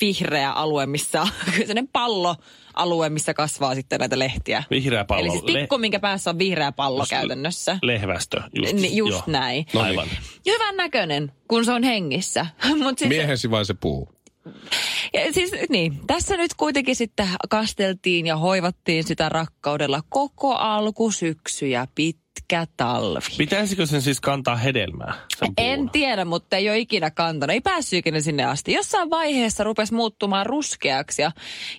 vihreä 0.01 0.51
alue, 0.51 0.86
missä 0.86 1.22
on 1.22 1.27
sellainen 1.58 1.88
palloalue, 2.77 3.10
missä 3.10 3.34
kasvaa 3.34 3.75
sitten 3.75 4.00
näitä 4.00 4.19
lehtiä. 4.19 4.63
Vihreä 4.72 5.05
pallo. 5.05 5.22
Eli 5.22 5.31
siis 5.31 5.43
tikku, 5.43 5.77
minkä 5.77 6.00
päässä 6.00 6.29
on 6.29 6.39
vihreä 6.39 6.72
pallo 6.72 7.01
Jos- 7.01 7.10
käytännössä. 7.10 7.79
Lehvästö. 7.81 8.41
Just, 8.53 8.74
Ni- 8.74 8.98
just 8.98 9.12
joo. 9.12 9.24
näin. 9.27 9.65
No 9.74 9.81
niin. 9.81 9.88
Aivan. 9.89 10.07
Hyvän 10.46 10.77
näköinen, 10.77 11.31
kun 11.48 11.65
se 11.65 11.72
on 11.72 11.84
hengissä. 11.84 12.46
Mut 12.84 13.00
sitten, 13.00 13.07
Miehesi 13.17 13.51
vai 13.51 13.65
se 13.65 13.74
puu? 13.74 14.10
ja 15.13 15.34
siis, 15.34 15.51
niin, 15.69 16.00
tässä 16.07 16.38
nyt 16.38 16.53
kuitenkin 16.53 16.96
sitten 16.96 17.27
kasteltiin 17.50 18.27
ja 18.27 18.38
hoivattiin 18.38 19.03
sitä 19.03 19.29
rakkaudella 19.29 20.01
koko 20.10 20.55
alkusyksy 20.55 21.67
ja 21.67 21.88
pitkä 21.96 22.26
talvi. 22.77 23.38
Pitäisikö 23.38 23.86
sen 23.86 24.01
siis 24.01 24.22
kantaa 24.22 24.56
hedelmää? 24.56 25.13
Sen 25.38 25.53
En 25.58 25.89
tiedä, 25.89 26.25
mutta 26.25 26.58
ei 26.58 26.70
ole 26.70 26.77
ikinä 26.77 27.12
kantanut. 27.12 27.53
Ei 27.53 27.62
päässyt 27.62 27.98
ikinä 27.98 28.20
sinne 28.20 28.44
asti. 28.44 28.74
Jossain 28.74 29.10
vaiheessa 29.10 29.63
rupesi 29.63 29.94
muuttumaan 29.94 30.46
ruskeaksi 30.46 31.22
ja 31.22 31.32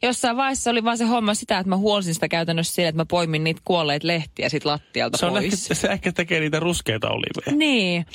jossain 0.03 0.37
vaiheessa 0.37 0.71
oli 0.71 0.85
vaan 0.85 0.99
se 0.99 1.05
homma 1.05 1.35
sitä, 1.35 1.59
että 1.59 1.69
mä 1.69 1.77
huolsin 1.77 2.15
sitä 2.15 2.29
käytännössä 2.29 2.75
sillä, 2.75 2.89
että 2.89 3.01
mä 3.01 3.07
poimin 3.07 3.45
niitä 3.45 3.61
kuolleita 3.65 4.07
lehtiä 4.07 4.49
sit 4.49 4.65
lattialta 4.65 5.19
Se, 5.19 5.27
on 5.27 5.37
ehkä, 5.37 5.57
pois. 5.69 5.81
se 5.81 5.89
ehkä 5.89 6.13
tekee 6.13 6.41
niitä 6.41 6.61
ruskeita 6.61 7.09
oliveja. 7.09 7.59
Niin. 7.59 8.07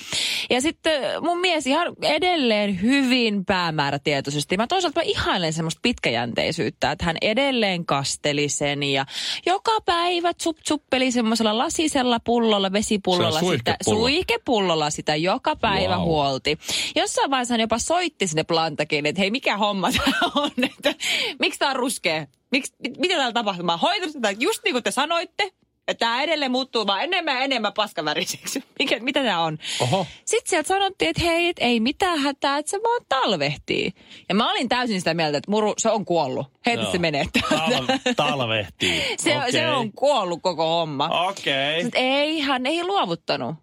Ja 0.50 0.62
sitten 0.62 1.02
mun 1.22 1.40
mies 1.40 1.68
ihan 1.68 1.88
edelleen 2.02 2.82
hyvin 2.82 3.46
päämäärätietoisesti. 3.46 4.58
Mä 4.58 4.68
toisaalta 4.68 5.00
mä 5.00 5.04
ihailen 5.04 5.54
semmoista 5.54 5.80
pitkäjänteisyyttä, 5.82 6.92
että 6.92 7.06
hän 7.06 7.16
edelleen 7.22 7.86
kasteli 7.86 8.50
sen 8.50 8.84
ja 8.84 9.06
joka 9.46 9.72
päivä 9.86 10.34
tsup-tsuppeli 10.34 11.12
semmoisella 11.12 11.58
lasisella 11.58 12.20
pullolla, 12.34 12.72
vesipullolla 12.72 13.28
on 13.28 13.34
sitä, 13.34 13.46
suihkepullo. 13.46 14.00
suihkepullolla 14.00 14.90
sitä 14.90 15.16
joka 15.16 15.56
päivä 15.56 15.96
Wow. 15.96 16.04
huolti. 16.06 16.58
Jossain 16.96 17.32
vaiheessa 17.32 17.54
hän 17.54 17.62
jopa 17.62 17.80
soitti 17.80 18.28
sinne 18.28 18.44
plantakin, 18.44 19.06
että 19.06 19.20
hei 19.22 19.32
mikä 19.32 19.58
homma 19.58 19.92
tämä 19.92 20.32
on, 20.36 20.52
että 20.63 20.96
miksi 21.40 21.60
tämä 21.60 21.72
on 21.72 21.75
ruskea? 21.78 22.25
Miks, 22.52 22.74
mit, 22.84 22.98
mitä 22.98 23.16
täällä 23.16 23.34
tapahtuu? 23.34 23.66
Mä 23.66 23.78
hoitan 23.78 24.12
sitä 24.12 24.32
just 24.32 24.63
niin 24.63 24.74
kuin 24.74 24.84
te 24.84 24.92
sanoitte, 24.92 25.52
tämä 26.00 26.22
edelleen 26.24 26.52
muuttuu 26.52 26.88
vaan 26.88 27.04
enemmän 27.04 27.36
ja 27.36 27.42
enemmän 27.42 27.74
paskaväriseksi. 27.74 28.63
Mikä, 28.80 29.00
mitä 29.00 29.24
tämä 29.24 29.40
on? 29.40 29.58
Oho. 29.80 30.08
Sitten 30.25 30.50
sieltä 30.50 30.68
sanottiin, 30.68 31.10
että 31.10 31.22
hei, 31.22 31.48
et 31.48 31.58
ei 31.60 31.80
mitään 31.80 32.20
hätää, 32.20 32.58
että 32.58 32.70
se 32.70 32.80
vaan 32.84 33.02
talvehtii. 33.10 33.92
Ja 34.30 34.36
mä 34.36 34.52
olin 34.52 34.70
täysin 34.70 35.02
sitä 35.02 35.13
mieltä, 35.13 35.38
että 35.38 35.52
muru, 35.52 35.74
se 35.78 35.90
on 35.90 36.06
kuollut. 36.06 36.48
Joo. 36.74 36.92
se 36.92 36.98
menee. 36.98 37.25
Tal- 37.38 38.13
talvehtii. 38.16 39.04
Se, 39.18 39.38
Okei. 39.38 39.52
se 39.52 39.68
on 39.68 39.92
kuollut 39.94 40.40
koko 40.42 40.68
homma. 40.68 41.28
Okei. 41.30 41.84
Sitten 41.84 42.02
ei, 42.02 42.40
hän 42.40 42.66
ei 42.66 42.84
luovuttanut. 42.84 43.56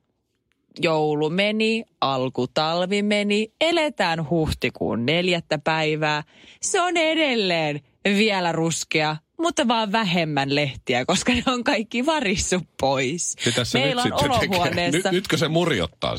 Joulu 0.82 1.30
meni, 1.30 1.84
alkutalvi 2.00 3.02
meni, 3.02 3.52
eletään 3.60 4.30
huhtikuun 4.30 5.06
neljättä 5.06 5.58
päivää. 5.58 6.22
Se 6.62 6.80
on 6.80 6.96
edelleen 6.96 7.80
vielä 8.04 8.52
ruskea, 8.52 9.16
mutta 9.40 9.68
vaan 9.68 9.92
vähemmän 9.92 10.54
lehtiä, 10.54 11.04
koska 11.04 11.32
ne 11.32 11.42
on 11.46 11.64
kaikki 11.64 12.06
varissu 12.06 12.60
pois. 12.80 13.36
Meillä 13.74 14.04
nyt 14.04 14.12
on 14.12 14.30
olohuoneessa, 14.30 14.98
Nyt, 14.98 15.12
nytkö 15.12 15.36
se 15.36 15.48
murjottaa? 15.48 16.16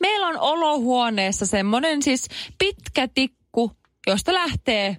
meillä 0.00 0.26
on 0.26 0.38
olohuoneessa 0.38 1.46
semmoinen 1.46 2.02
siis 2.02 2.28
pitkä 2.58 3.08
tikku, 3.08 3.72
josta 4.06 4.34
lähtee 4.34 4.96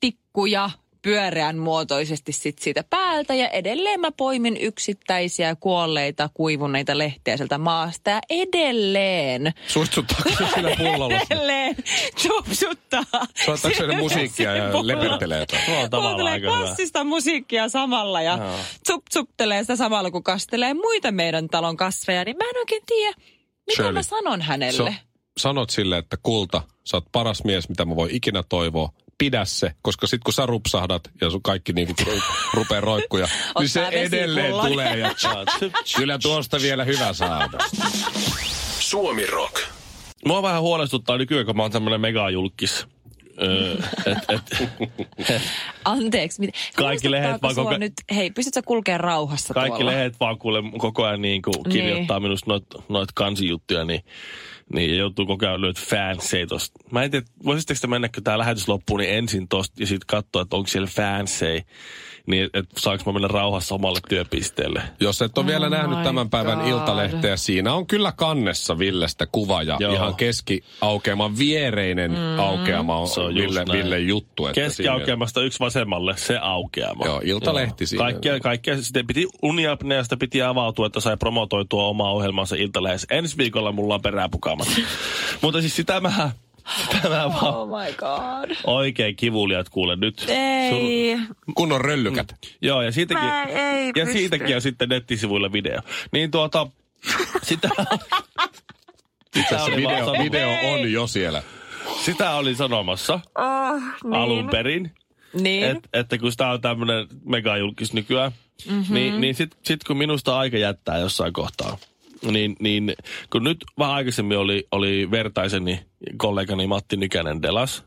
tikkuja 0.00 0.70
pyöreän 1.02 1.58
muotoisesti 1.58 2.32
sit 2.32 2.58
siitä 2.58 2.84
päältä 2.90 3.34
ja 3.34 3.48
edelleen 3.48 4.00
mä 4.00 4.10
poimin 4.12 4.56
yksittäisiä 4.56 5.56
kuolleita, 5.60 6.30
kuivuneita 6.34 6.98
lehtiä 6.98 7.36
sieltä 7.36 7.58
maasta 7.58 8.10
ja 8.10 8.20
edelleen, 8.30 9.52
Suistuttaako 9.66 10.28
se 10.30 10.44
sillä 10.54 10.76
pullolla? 10.78 11.20
edelleen 11.30 11.76
tupsuttaa. 12.28 13.04
Soittaako 13.44 13.76
se 13.76 13.96
musiikkia 13.96 14.56
ja 14.56 14.86
lepertelee? 14.86 15.46
Kuuntelee 15.90 16.40
klassista 16.40 17.04
musiikkia 17.04 17.68
samalla 17.68 18.22
ja 18.22 18.36
Joo. 18.36 18.56
tsup 19.10 19.28
sitä 19.40 20.10
kun 20.12 20.22
kastelee 20.22 20.74
muita 20.74 21.12
meidän 21.12 21.48
talon 21.48 21.76
kasveja, 21.76 22.24
niin 22.24 22.36
mä 22.36 22.44
en 22.44 22.58
oikein 22.58 22.82
tiedä, 22.86 23.16
mitä 23.66 23.74
Shirley, 23.74 23.92
mä 23.92 24.02
sanon 24.02 24.42
hänelle. 24.42 24.72
So, 24.72 24.88
sanot 25.38 25.70
sille, 25.70 25.98
että 25.98 26.16
kulta, 26.22 26.62
sä 26.84 26.96
oot 26.96 27.04
paras 27.12 27.44
mies, 27.44 27.68
mitä 27.68 27.84
mä 27.84 27.96
voi 27.96 28.08
ikinä 28.12 28.42
toivoa. 28.48 28.92
Pidä 29.20 29.44
se, 29.44 29.72
koska 29.82 30.06
sit 30.06 30.24
kun 30.24 30.32
sä 30.32 30.46
rupsahdat 30.46 31.10
ja 31.20 31.30
sun 31.30 31.42
kaikki 31.42 31.72
niinku 31.72 31.94
rupeaa 32.54 32.80
roikkuja, 32.80 33.28
niin 33.58 33.68
se 33.68 33.86
edelleen 33.86 34.52
tulee. 34.52 34.98
Ja 34.98 35.14
kyllä 35.96 36.18
tuosta 36.18 36.58
vielä 36.62 36.84
hyvä 36.84 37.12
saada. 37.12 37.58
Suomi 38.78 39.26
Rock. 39.26 39.54
Mua 40.26 40.42
vähän 40.42 40.62
huolestuttaa 40.62 41.18
nykyään, 41.18 41.46
kun 41.46 41.56
mä 41.56 41.62
oon 41.62 41.70
tämmönen 41.70 42.00
megajulkis. 42.00 42.86
Öö, 43.42 43.76
et, 44.06 44.18
et, 44.28 44.70
Anteeksi. 45.84 46.40
Mit... 46.40 46.50
Kaikki 46.76 47.10
lehdet 47.10 47.42
vaan 47.42 47.54
koko- 47.54 47.76
nyt, 47.76 47.92
hei, 48.14 48.30
pystytkö 48.30 48.60
sä 48.60 48.66
kulkea 48.66 48.98
rauhassa 48.98 49.54
kaikki 49.54 49.78
tuolla? 49.78 49.90
lehdet 49.90 50.20
vaan 50.20 50.38
kuule 50.38 50.62
koko 50.78 51.04
ajan 51.04 51.22
niin 51.22 51.42
kuin 51.42 51.54
kirjoittaa 51.72 52.20
minusta 52.20 52.50
noit, 52.50 52.64
noit 52.88 53.12
kansijuttuja, 53.14 53.84
niin, 53.84 54.04
niin 54.74 54.98
joutuu 54.98 55.26
koko 55.26 55.46
ajan 55.46 55.60
löyt 55.60 55.78
tosta. 56.48 56.80
Mä 56.90 57.02
en 57.02 57.10
tiedä, 57.10 57.26
voisitteko 57.44 57.78
te 57.80 57.86
mennä, 57.86 58.08
kun 58.14 58.24
tää 58.24 58.38
lähetys 58.38 58.68
loppuu, 58.68 58.96
niin 58.96 59.10
ensin 59.10 59.48
tosta 59.48 59.82
ja 59.82 59.86
sitten 59.86 60.06
katsoa, 60.06 60.42
että 60.42 60.56
onko 60.56 60.68
siellä 60.68 60.88
fansseja, 60.88 61.62
niin 62.26 62.44
että 62.44 62.58
et 62.58 62.66
saanko 62.78 63.04
mä 63.06 63.12
mennä 63.12 63.28
rauhassa 63.28 63.74
omalle 63.74 63.98
työpisteelle. 64.08 64.82
Jos 65.00 65.22
et 65.22 65.38
ole 65.38 65.46
vielä 65.46 65.66
Oh 65.66 65.72
nähnyt 65.72 65.98
my 65.98 66.04
tämän 66.04 66.30
päivän 66.30 66.58
God. 66.58 66.68
iltalehteä, 66.68 67.36
siinä 67.36 67.74
on 67.74 67.86
kyllä 67.86 68.12
kannessa 68.12 68.78
Villestä 68.78 69.26
kuva 69.32 69.62
ja 69.62 69.76
Joo. 69.80 69.92
ihan 69.92 70.14
keskiaukeaman 70.14 71.38
viereinen 71.38 72.10
mm. 72.10 72.38
aukeama 72.38 72.96
on, 72.96 73.08
Se 73.08 73.20
on 73.20 73.34
Ville, 73.34 73.64
näin. 73.64 73.78
Ville 73.78 73.98
juttu. 73.98 74.46
että 74.46 74.54
siinä- 74.54 74.68
Keskiaukeamasta 74.68 75.42
yksi 75.42 75.60
vasemmalle, 75.60 76.16
se 76.16 76.38
aukeama. 76.38 77.04
Joo, 77.06 77.20
Iltalehti 77.24 77.86
siinä. 77.86 78.04
Kaikkea, 78.04 78.40
kaikkea. 78.40 78.82
Sitten 78.82 79.06
piti 79.06 79.26
uniapneasta 79.42 80.16
piti 80.16 80.42
avautua, 80.42 80.86
että 80.86 81.00
sai 81.00 81.16
promotoitua 81.16 81.84
omaa 81.86 82.12
ohjelmansa 82.12 82.56
Iltalehdessä. 82.56 83.06
Ensi 83.10 83.36
viikolla 83.36 83.72
mulla 83.72 83.94
on 83.94 84.02
perää 84.02 84.28
pukaamassa. 84.28 84.80
Mutta 85.42 85.60
siis 85.60 85.76
sitä 85.76 86.00
mä, 86.00 86.30
tämä 87.02 87.28
vaan 87.28 87.54
Oh 87.54 87.68
my 87.68 87.92
god. 87.96 88.56
oikein 88.64 89.16
kivuliat 89.16 89.68
kuule 89.68 89.96
nyt. 89.96 90.24
Ei. 90.28 91.16
Kunnon 91.54 91.80
röllykät. 91.80 92.34
Joo, 92.62 92.82
ja 92.82 92.92
siitäkin, 92.92 93.24
Mä 93.24 93.42
ei 93.44 93.86
ja 93.86 93.92
pysty. 94.04 94.12
siitäkin 94.12 94.54
on 94.56 94.62
sitten 94.62 94.88
nettisivuilla 94.88 95.52
video. 95.52 95.80
Niin 96.12 96.30
tuota, 96.30 96.66
sitä, 97.42 97.68
sitä, 99.36 99.48
Se 99.58 99.62
oli 99.62 99.76
video, 99.76 100.12
video 100.12 100.48
on 100.72 100.92
jo 100.92 101.06
siellä. 101.06 101.42
sitä 102.04 102.34
oli 102.34 102.54
sanomassa 102.54 103.20
Oh, 103.38 103.82
niin. 104.04 104.14
alun 104.14 104.48
perin. 104.48 104.94
Niin. 105.34 105.64
Et, 105.64 105.78
että 105.92 106.18
kun 106.18 106.32
sitä 106.32 106.48
on 106.50 106.60
tämmöinen 106.60 107.06
megajulkis 107.24 107.92
nykyään, 107.92 108.32
mm-hmm. 108.70 108.94
niin, 108.94 109.20
niin 109.20 109.34
sitten 109.34 109.60
sit 109.64 109.84
kun 109.84 109.96
minusta 109.96 110.38
aika 110.38 110.56
jättää 110.58 110.98
jossain 110.98 111.32
kohtaa, 111.32 111.78
niin, 112.22 112.56
niin 112.60 112.92
kun 113.32 113.44
nyt 113.44 113.64
vähän 113.78 113.94
aikaisemmin 113.94 114.38
oli, 114.38 114.66
oli 114.72 115.10
vertaiseni 115.10 115.80
kollegani 116.16 116.66
Matti 116.66 116.96
Nykänen 116.96 117.42
Delas, 117.42 117.84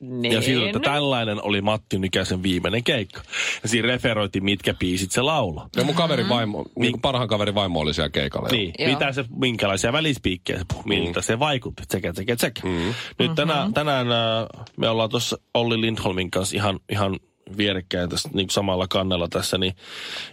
niin. 0.00 0.32
ja 0.32 0.42
siitä, 0.42 0.66
että 0.66 0.80
tällainen 0.80 1.42
oli 1.42 1.60
Matti 1.60 1.98
Nykäsen 1.98 2.42
viimeinen 2.42 2.84
keikka. 2.84 3.22
Ja 3.62 3.68
siinä 3.68 3.88
referoitiin, 3.88 4.44
mitkä 4.44 4.74
biisit 4.74 5.10
se 5.10 5.22
lauloi. 5.22 5.66
Ja 5.76 5.84
mun 5.84 5.94
kaverin 5.94 6.28
vaimo, 6.28 6.64
niin 6.78 6.92
kuin 6.92 7.00
parhaan 7.00 7.28
kaverin 7.28 7.54
vaimo 7.54 7.80
oli 7.80 7.94
siellä 7.94 8.10
keikalla. 8.10 8.48
jo. 8.48 8.52
Niin, 8.52 8.72
Joo. 8.78 8.90
mitä 8.90 9.12
se, 9.12 9.24
minkälaisia 9.36 9.92
välispiikkejä 9.92 10.58
se 10.58 10.64
puhui, 10.72 10.84
miltä 10.86 11.22
se 11.22 11.38
vaikutti, 11.38 11.82
tsekä, 11.88 12.12
tsekä, 12.12 12.36
tsekä. 12.36 12.60
Mm. 12.64 12.94
Nyt 13.18 13.34
tänään, 13.34 13.74
tänään 13.74 14.12
äh, 14.12 14.66
me 14.76 14.88
ollaan 14.88 15.10
tuossa 15.10 15.38
Olli 15.54 15.80
Lindholmin 15.80 16.30
kanssa 16.30 16.56
ihan, 16.56 16.80
ihan 16.92 17.20
vierekkäin 17.56 18.08
tässä 18.08 18.28
niin 18.32 18.50
samalla 18.50 18.86
kannella 18.88 19.28
tässä, 19.28 19.58
niin 19.58 19.74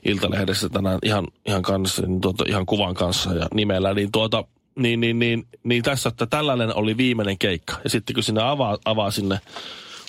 Iltalehdessä 0.06 0.70
tänään 0.70 1.00
ihan, 1.04 1.28
ihan 1.46 1.62
kanssa, 1.62 2.02
niin 2.02 2.22
tuota, 2.22 2.44
ihan 2.48 2.66
kuvan 2.66 2.94
kanssa 2.94 3.34
ja 3.34 3.48
nimellä, 3.54 3.94
niin 3.94 4.12
tuota, 4.12 4.44
niin, 4.76 5.00
niin, 5.00 5.20
niin, 5.20 5.48
niin 5.64 5.84
tässä, 5.84 6.10
että 6.10 6.26
tällainen 6.26 6.76
oli 6.76 6.98
viimeinen 6.98 7.38
keikka. 7.38 7.76
Ja 7.84 7.90
sitten 7.90 8.14
kun 8.14 8.24
sinne 8.24 8.42
avaa, 8.42 8.78
avaa 8.86 9.12
sinne 9.12 9.40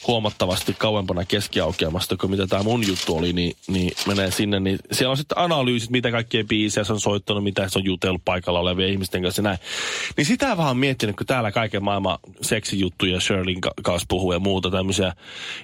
huomattavasti 0.06 0.74
kauempana 0.78 1.24
keskiaukeamasta 1.24 2.16
kuin 2.16 2.30
mitä 2.30 2.46
tämä 2.46 2.62
mun 2.62 2.86
juttu 2.86 3.16
oli, 3.16 3.32
niin, 3.32 3.56
niin 3.68 3.92
menee 4.06 4.30
sinne, 4.30 4.60
niin 4.60 4.78
siellä 4.92 5.10
on 5.10 5.16
sitten 5.16 5.38
analyysit, 5.38 5.90
mitä 5.90 6.10
kaikkia 6.10 6.44
biisejä 6.44 6.84
se 6.84 6.92
on 6.92 7.00
soittanut, 7.00 7.44
mitä 7.44 7.68
se 7.68 7.78
on 7.78 7.84
jutellut 7.84 8.24
paikalla 8.24 8.60
olevien 8.60 8.90
ihmisten 8.90 9.22
kanssa 9.22 9.40
ja 9.40 9.44
näin. 9.44 9.58
Niin 10.16 10.24
sitä 10.24 10.56
vähän 10.56 10.76
miettinyt, 10.76 11.16
kun 11.16 11.26
täällä 11.26 11.52
kaiken 11.52 11.84
maailman 11.84 12.18
seksijuttuja 12.42 13.20
Shirleyn 13.20 13.60
ka- 13.60 13.72
kanssa 13.82 14.06
puhuu 14.08 14.32
ja 14.32 14.38
muuta 14.38 14.70
tämmöisiä, 14.70 15.12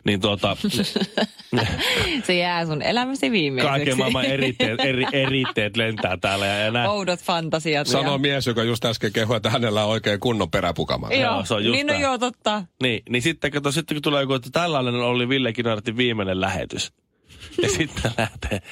niin 0.05 0.21
tuota, 0.21 0.57
Se 2.27 2.35
jää 2.35 2.67
sun 2.67 2.83
elämäsi 2.83 3.31
viimeiseksi. 3.31 3.71
kaiken 3.79 3.99
maailman 3.99 4.25
eritteet, 4.25 4.81
eri, 4.81 5.05
eritteet 5.13 5.77
lentää 5.77 6.17
täällä 6.17 6.47
ja, 6.47 6.59
ja 6.59 6.71
näin. 6.71 6.91
Oudot 6.91 7.21
fantasiat. 7.21 7.87
Sanoo 7.87 8.19
mies, 8.19 8.47
joka 8.47 8.63
just 8.63 8.85
äsken 8.85 9.13
kehui, 9.13 9.37
että 9.37 9.51
hänellä 9.51 9.85
on 9.85 9.91
oikein 9.91 10.21
kunnon 10.21 10.51
peräpukama. 10.51 11.09
Joo, 11.11 11.23
Joo, 11.23 11.45
se 11.45 11.55
on 11.55 11.65
just 11.65 11.73
niin 11.73 11.87
no 11.87 11.95
joo, 11.95 12.19
totta. 12.19 12.65
Niin, 12.83 13.03
niin 13.09 13.23
sitten, 13.23 13.51
kato, 13.51 13.73
sitten 13.73 13.95
kun 13.95 14.03
tulee 14.03 14.24
joku, 14.25 14.35
että 14.35 14.51
tällainen 14.53 14.95
oli 14.95 15.29
Ville 15.29 15.53
Kinartin 15.53 15.97
viimeinen 15.97 16.41
lähetys. 16.41 16.93
Ja 17.63 17.69
sitten 17.77 18.13
lähtee, 18.19 18.63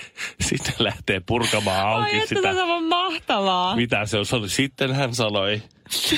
sitten 0.41 0.75
lähtee 0.79 1.21
purkamaan 1.27 1.87
auki 1.89 2.21
Ai 2.21 2.27
sitä. 2.27 2.51
on 2.65 2.85
mahtavaa. 2.85 3.77
Mitä 3.77 4.07
se 4.07 4.19
on 4.19 4.27
sanonut? 4.27 4.53
Sitten 4.53 4.93
hän 4.93 5.15
sanoi, 5.15 5.63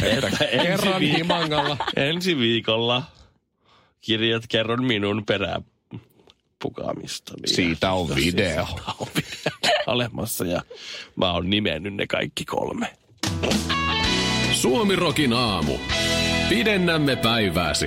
että 0.02 0.26
ensi, 0.44 0.66
Kerran 0.66 1.02
viik- 1.02 1.16
himangalla. 1.16 1.76
ensi 1.96 2.38
viikolla 2.38 3.02
kirjat 4.00 4.44
kerron 4.48 4.84
minun 4.84 5.26
perään 5.26 5.62
pukaamista. 6.62 7.34
Siitä 7.46 7.92
on 7.92 8.14
video. 8.16 8.66
on 9.00 9.06
video 9.16 9.72
olemassa 9.86 10.44
ja 10.44 10.62
mä 11.16 11.32
oon 11.32 11.50
nimennyt 11.50 11.94
ne 11.94 12.06
kaikki 12.06 12.44
kolme. 12.44 12.92
Suomi 14.52 14.96
Rokin 14.96 15.32
aamu. 15.32 15.72
Pidennämme 16.48 17.16
päivääsi. 17.16 17.86